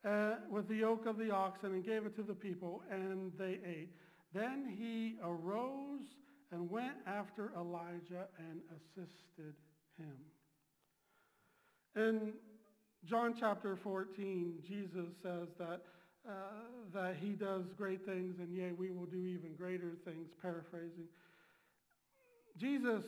uh, 0.03 0.35
with 0.49 0.67
the 0.67 0.75
yoke 0.75 1.05
of 1.05 1.17
the 1.17 1.29
oxen 1.29 1.73
and 1.73 1.85
gave 1.85 2.05
it 2.05 2.15
to 2.15 2.23
the 2.23 2.33
people, 2.33 2.81
and 2.89 3.31
they 3.37 3.59
ate. 3.65 3.93
Then 4.33 4.75
he 4.77 5.15
arose 5.23 6.15
and 6.51 6.69
went 6.69 6.95
after 7.05 7.51
Elijah 7.57 8.27
and 8.37 8.61
assisted 8.75 9.55
him. 9.97 10.17
In 11.95 12.33
John 13.05 13.33
chapter 13.37 13.75
14, 13.75 14.59
Jesus 14.67 15.09
says 15.21 15.49
that, 15.57 15.81
uh, 16.27 16.31
that 16.93 17.15
he 17.19 17.31
does 17.31 17.65
great 17.77 18.05
things, 18.05 18.39
and 18.39 18.55
yea, 18.55 18.71
we 18.71 18.91
will 18.91 19.05
do 19.05 19.25
even 19.25 19.55
greater 19.57 19.93
things, 20.05 20.29
paraphrasing. 20.41 21.07
Jesus, 22.57 23.03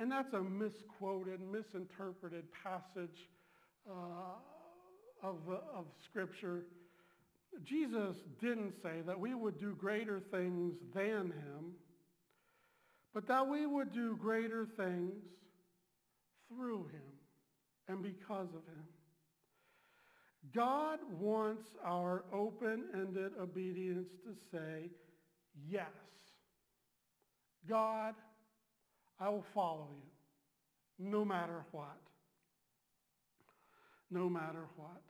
and 0.00 0.10
that's 0.10 0.32
a 0.32 0.40
misquoted, 0.40 1.40
misinterpreted 1.40 2.44
passage 2.64 3.28
uh, 3.88 4.36
of, 5.22 5.36
of 5.48 5.84
Scripture. 6.04 6.62
Jesus 7.64 8.16
didn't 8.40 8.72
say 8.82 9.02
that 9.06 9.18
we 9.18 9.34
would 9.34 9.58
do 9.58 9.74
greater 9.74 10.20
things 10.30 10.74
than 10.94 11.26
him, 11.26 11.74
but 13.14 13.26
that 13.28 13.46
we 13.46 13.66
would 13.66 13.92
do 13.92 14.16
greater 14.16 14.66
things 14.76 15.22
through 16.48 16.86
him 16.86 17.12
and 17.88 18.02
because 18.02 18.48
of 18.48 18.64
him. 18.66 18.84
God 20.54 20.98
wants 21.20 21.76
our 21.84 22.24
open-ended 22.32 23.32
obedience 23.40 24.08
to 24.24 24.34
say, 24.50 24.90
yes, 25.68 25.86
God, 27.68 28.14
I 29.20 29.28
will 29.28 29.44
follow 29.54 29.88
you 29.92 31.08
no 31.10 31.24
matter 31.24 31.64
what. 31.70 32.00
No 34.10 34.28
matter 34.28 34.66
what. 34.76 35.02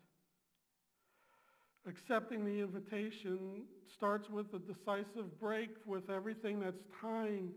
Accepting 1.86 2.44
the 2.44 2.60
invitation 2.60 3.64
starts 3.92 4.30
with 4.30 4.46
a 4.54 4.58
decisive 4.58 5.38
break 5.40 5.70
with 5.84 6.10
everything 6.10 6.60
that's 6.60 6.82
tying 7.00 7.50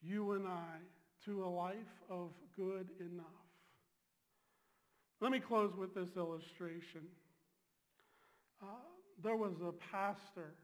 you 0.00 0.32
and 0.32 0.46
I 0.46 0.76
to 1.24 1.44
a 1.44 1.46
life 1.46 1.74
of 2.08 2.30
good 2.56 2.88
enough. 3.00 3.26
Let 5.20 5.32
me 5.32 5.40
close 5.40 5.72
with 5.76 5.94
this 5.94 6.16
illustration. 6.16 7.02
Uh, 8.62 8.66
there 9.22 9.36
was 9.36 9.54
a 9.60 9.72
pastor 9.72 10.54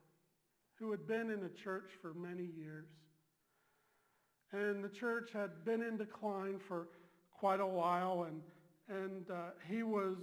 who 0.78 0.90
had 0.90 1.06
been 1.06 1.30
in 1.30 1.44
a 1.44 1.62
church 1.64 1.90
for 2.00 2.14
many 2.14 2.48
years. 2.56 2.86
And 4.52 4.82
the 4.82 4.88
church 4.88 5.30
had 5.32 5.64
been 5.64 5.82
in 5.82 5.96
decline 5.96 6.58
for 6.66 6.88
quite 7.38 7.60
a 7.60 7.66
while, 7.66 8.26
and, 8.28 8.40
and 8.88 9.30
uh, 9.30 9.50
he 9.68 9.82
was 9.82 10.16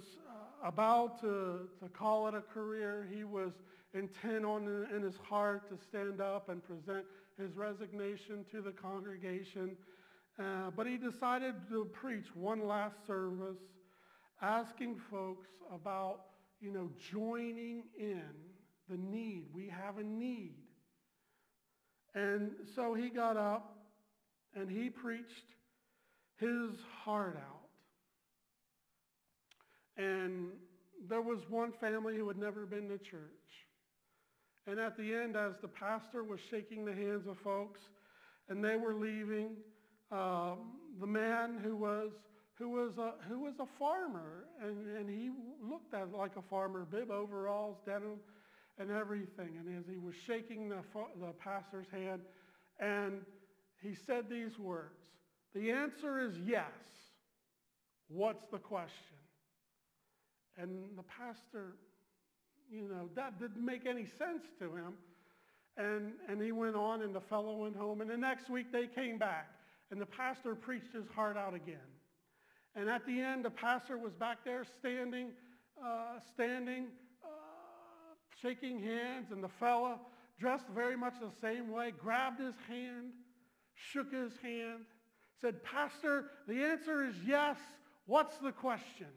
about 0.63 1.19
to, 1.21 1.67
to 1.81 1.89
call 1.89 2.27
it 2.27 2.35
a 2.35 2.41
career. 2.41 3.07
He 3.11 3.23
was 3.23 3.51
intent 3.93 4.45
on 4.45 4.87
in 4.93 5.01
his 5.01 5.17
heart 5.17 5.69
to 5.69 5.77
stand 5.83 6.21
up 6.21 6.49
and 6.49 6.63
present 6.63 7.05
his 7.37 7.55
resignation 7.55 8.45
to 8.51 8.61
the 8.61 8.71
congregation. 8.71 9.77
Uh, 10.37 10.69
but 10.75 10.85
he 10.85 10.97
decided 10.97 11.55
to 11.69 11.85
preach 11.85 12.25
one 12.33 12.67
last 12.67 12.95
service, 13.07 13.59
asking 14.41 14.99
folks 15.09 15.47
about, 15.73 16.21
you 16.59 16.71
know, 16.71 16.89
joining 17.11 17.83
in 17.97 18.23
the 18.89 18.97
need. 18.97 19.45
We 19.53 19.69
have 19.69 19.97
a 19.97 20.03
need. 20.03 20.55
And 22.13 22.51
so 22.75 22.93
he 22.93 23.09
got 23.09 23.37
up 23.37 23.77
and 24.53 24.69
he 24.69 24.89
preached 24.89 25.55
his 26.37 26.71
heart 27.03 27.37
out. 27.37 27.54
And 29.97 30.49
there 31.07 31.21
was 31.21 31.39
one 31.49 31.71
family 31.71 32.15
who 32.17 32.27
had 32.27 32.37
never 32.37 32.65
been 32.65 32.87
to 32.89 32.97
church. 32.97 33.65
And 34.67 34.79
at 34.79 34.97
the 34.97 35.13
end, 35.13 35.35
as 35.35 35.53
the 35.61 35.67
pastor 35.67 36.23
was 36.23 36.39
shaking 36.49 36.85
the 36.85 36.93
hands 36.93 37.27
of 37.27 37.37
folks 37.39 37.81
and 38.49 38.63
they 38.63 38.75
were 38.75 38.95
leaving, 38.95 39.57
um, 40.11 40.77
the 40.99 41.07
man 41.07 41.59
who 41.63 41.75
was 41.75 42.11
who 42.57 42.69
was 42.69 42.97
a 42.97 43.13
who 43.27 43.39
was 43.39 43.55
a 43.59 43.65
farmer 43.77 44.45
and, 44.61 44.95
and 44.97 45.09
he 45.09 45.29
looked 45.61 45.93
at 45.93 46.11
like 46.11 46.35
a 46.37 46.41
farmer, 46.41 46.85
bib 46.85 47.11
overalls, 47.11 47.77
denim, 47.85 48.19
and 48.79 48.91
everything. 48.91 49.57
And 49.59 49.77
as 49.77 49.85
he 49.89 49.97
was 49.97 50.15
shaking 50.25 50.69
the 50.69 50.81
the 51.19 51.33
pastor's 51.33 51.87
hand, 51.91 52.21
and 52.79 53.21
he 53.81 53.93
said 53.93 54.29
these 54.29 54.57
words: 54.57 55.03
"The 55.53 55.71
answer 55.71 56.19
is 56.19 56.37
yes. 56.39 56.71
What's 58.07 58.45
the 58.51 58.59
question?" 58.59 59.14
And 60.57 60.97
the 60.97 61.03
pastor, 61.03 61.75
you 62.71 62.87
know, 62.87 63.09
that 63.15 63.39
didn't 63.39 63.63
make 63.63 63.85
any 63.85 64.05
sense 64.05 64.43
to 64.59 64.65
him. 64.65 64.93
And, 65.77 66.13
and 66.29 66.41
he 66.41 66.51
went 66.51 66.75
on 66.75 67.01
and 67.01 67.13
the 67.13 67.21
fellow 67.21 67.57
went 67.57 67.75
home. 67.75 68.01
And 68.01 68.09
the 68.09 68.17
next 68.17 68.49
week 68.49 68.71
they 68.71 68.87
came 68.87 69.17
back 69.17 69.49
and 69.91 69.99
the 69.99 70.05
pastor 70.05 70.55
preached 70.55 70.93
his 70.93 71.07
heart 71.09 71.37
out 71.37 71.53
again. 71.53 71.77
And 72.75 72.89
at 72.89 73.05
the 73.05 73.19
end, 73.19 73.45
the 73.45 73.49
pastor 73.49 73.97
was 73.97 74.13
back 74.13 74.39
there 74.43 74.65
standing, 74.79 75.31
uh, 75.83 76.19
standing, 76.33 76.87
uh, 77.23 77.27
shaking 78.41 78.81
hands. 78.81 79.31
And 79.31 79.43
the 79.43 79.49
fellow, 79.49 79.99
dressed 80.39 80.67
very 80.73 80.97
much 80.97 81.13
the 81.21 81.31
same 81.41 81.71
way, 81.71 81.91
grabbed 81.91 82.39
his 82.39 82.55
hand, 82.67 83.11
shook 83.73 84.11
his 84.13 84.33
hand, 84.41 84.85
said, 85.41 85.63
Pastor, 85.63 86.25
the 86.47 86.63
answer 86.63 87.05
is 87.05 87.15
yes. 87.25 87.57
What's 88.05 88.37
the 88.37 88.51
question? 88.51 89.07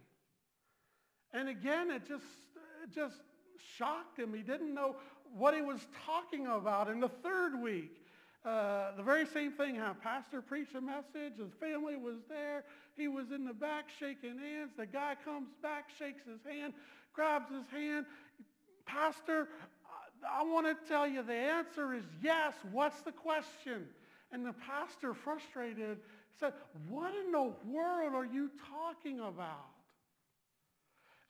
And 1.32 1.48
again, 1.48 1.90
it 1.90 2.06
just, 2.06 2.24
it 2.82 2.94
just 2.94 3.16
shocked 3.76 4.18
him. 4.18 4.32
He 4.34 4.42
didn't 4.42 4.74
know 4.74 4.96
what 5.36 5.54
he 5.54 5.60
was 5.60 5.80
talking 6.06 6.46
about. 6.46 6.88
In 6.88 7.00
the 7.00 7.08
third 7.08 7.60
week, 7.60 7.92
uh, 8.44 8.96
the 8.96 9.02
very 9.02 9.26
same 9.26 9.52
thing 9.52 9.74
happened. 9.74 10.02
Pastor 10.02 10.40
preached 10.40 10.74
a 10.74 10.80
message. 10.80 11.36
His 11.38 11.52
family 11.60 11.96
was 11.96 12.16
there. 12.28 12.64
He 12.96 13.08
was 13.08 13.30
in 13.30 13.44
the 13.44 13.52
back 13.52 13.86
shaking 13.98 14.38
hands. 14.38 14.72
The 14.76 14.86
guy 14.86 15.16
comes 15.24 15.48
back, 15.62 15.90
shakes 15.98 16.22
his 16.24 16.40
hand, 16.50 16.72
grabs 17.12 17.50
his 17.52 17.66
hand. 17.68 18.06
Pastor, 18.86 19.48
I, 20.24 20.40
I 20.40 20.44
want 20.44 20.66
to 20.66 20.88
tell 20.88 21.06
you 21.06 21.22
the 21.22 21.34
answer 21.34 21.94
is 21.94 22.04
yes. 22.22 22.54
What's 22.72 23.02
the 23.02 23.12
question? 23.12 23.86
And 24.32 24.46
the 24.46 24.54
pastor, 24.54 25.14
frustrated, 25.14 25.98
said, 26.38 26.52
what 26.88 27.12
in 27.14 27.32
the 27.32 27.52
world 27.66 28.14
are 28.14 28.24
you 28.24 28.50
talking 28.70 29.20
about? 29.20 29.66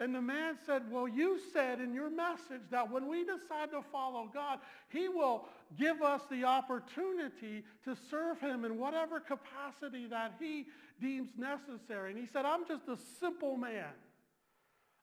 And 0.01 0.15
the 0.15 0.23
man 0.23 0.57
said, 0.65 0.83
well, 0.91 1.09
you 1.09 1.41
said 1.53 1.81
in 1.81 1.93
your 1.93 2.09
message 2.09 2.63
that 2.71 2.89
when 2.89 3.09
we 3.09 3.25
decide 3.25 3.73
to 3.73 3.83
follow 3.91 4.31
God, 4.33 4.61
he 4.91 5.09
will 5.09 5.47
give 5.77 6.03
us 6.03 6.23
the 6.31 6.45
opportunity 6.45 7.65
to 7.85 7.97
serve 8.09 8.41
him 8.41 8.65
in 8.65 8.79
whatever 8.79 9.19
capacity 9.19 10.07
that 10.07 10.35
he 10.39 10.67
deems 11.01 11.31
necessary. 11.37 12.13
And 12.13 12.21
he 12.21 12.27
said, 12.27 12.45
I'm 12.45 12.65
just 12.67 12.87
a 12.87 12.97
simple 13.19 13.57
man. 13.57 13.91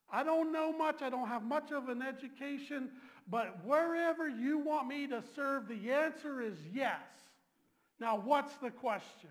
I 0.10 0.24
don't 0.24 0.54
know 0.54 0.72
much. 0.72 1.02
I 1.02 1.10
don't 1.10 1.28
have 1.28 1.44
much 1.44 1.72
of 1.72 1.90
an 1.90 2.02
education. 2.02 2.90
But 3.30 3.66
wherever 3.66 4.30
you 4.30 4.60
want 4.60 4.88
me 4.88 5.08
to 5.08 5.22
serve, 5.36 5.68
the 5.68 5.92
answer 5.92 6.42
is 6.42 6.56
yes. 6.74 7.02
Now, 8.00 8.18
what's 8.18 8.54
the 8.58 8.72
question? 8.72 9.30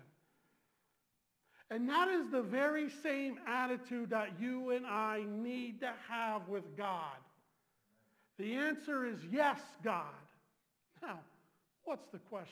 And 1.71 1.89
that 1.89 2.09
is 2.09 2.29
the 2.31 2.43
very 2.43 2.89
same 3.01 3.39
attitude 3.47 4.11
that 4.11 4.39
you 4.39 4.69
and 4.71 4.85
I 4.85 5.23
need 5.27 5.79
to 5.79 5.91
have 6.07 6.47
with 6.47 6.77
God. 6.77 7.17
The 8.37 8.53
answer 8.53 9.05
is 9.05 9.17
yes, 9.31 9.59
God. 9.83 10.05
Now, 11.01 11.19
what's 11.83 12.07
the 12.11 12.19
question? 12.19 12.51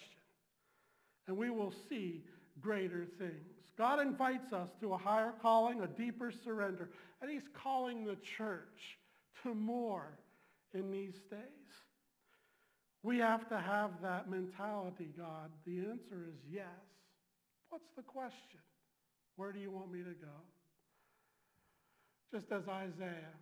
And 1.27 1.37
we 1.37 1.49
will 1.49 1.73
see 1.89 2.23
greater 2.59 3.05
things. 3.19 3.53
God 3.77 3.99
invites 3.99 4.53
us 4.53 4.69
to 4.81 4.93
a 4.93 4.97
higher 4.97 5.33
calling, 5.41 5.81
a 5.81 5.87
deeper 5.87 6.31
surrender. 6.43 6.89
And 7.21 7.29
he's 7.29 7.47
calling 7.53 8.05
the 8.05 8.17
church 8.37 8.97
to 9.43 9.53
more 9.53 10.17
in 10.73 10.91
these 10.91 11.15
days. 11.29 11.39
We 13.03 13.17
have 13.19 13.47
to 13.49 13.59
have 13.59 13.91
that 14.01 14.29
mentality, 14.29 15.09
God. 15.17 15.51
The 15.65 15.79
answer 15.79 16.25
is 16.29 16.39
yes. 16.51 16.65
What's 17.69 17.89
the 17.95 18.03
question? 18.03 18.59
Where 19.35 19.51
do 19.51 19.59
you 19.59 19.71
want 19.71 19.91
me 19.91 19.99
to 19.99 20.13
go? 20.13 20.37
Just 22.31 22.51
as 22.51 22.67
Isaiah 22.67 23.33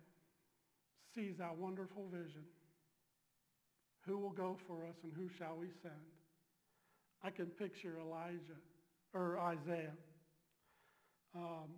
sees 1.14 1.34
that 1.38 1.56
wonderful 1.56 2.06
vision, 2.10 2.44
who 4.06 4.18
will 4.18 4.30
go 4.30 4.56
for 4.66 4.84
us 4.86 4.96
and 5.02 5.12
who 5.14 5.28
shall 5.38 5.56
we 5.58 5.68
send? 5.82 5.94
I 7.22 7.30
can 7.30 7.46
picture 7.46 7.98
Elijah 8.00 8.60
or 9.14 9.38
Isaiah. 9.38 9.96
Um, 11.34 11.68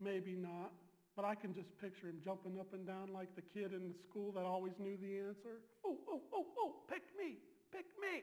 maybe 0.00 0.36
not, 0.36 0.72
but 1.16 1.24
I 1.24 1.34
can 1.34 1.52
just 1.52 1.68
picture 1.80 2.08
him 2.08 2.20
jumping 2.24 2.58
up 2.60 2.72
and 2.72 2.86
down 2.86 3.12
like 3.12 3.34
the 3.34 3.42
kid 3.42 3.72
in 3.72 3.88
the 3.88 3.94
school 4.08 4.32
that 4.32 4.44
always 4.44 4.72
knew 4.78 4.96
the 4.96 5.18
answer. 5.18 5.60
Oh, 5.84 5.96
oh, 6.08 6.20
oh, 6.32 6.46
oh, 6.58 6.72
pick 6.88 7.02
me, 7.18 7.36
pick 7.72 7.86
me. 8.00 8.22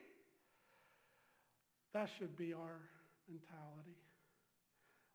That 1.93 2.09
should 2.17 2.35
be 2.37 2.53
our 2.53 2.79
mentality 3.27 3.97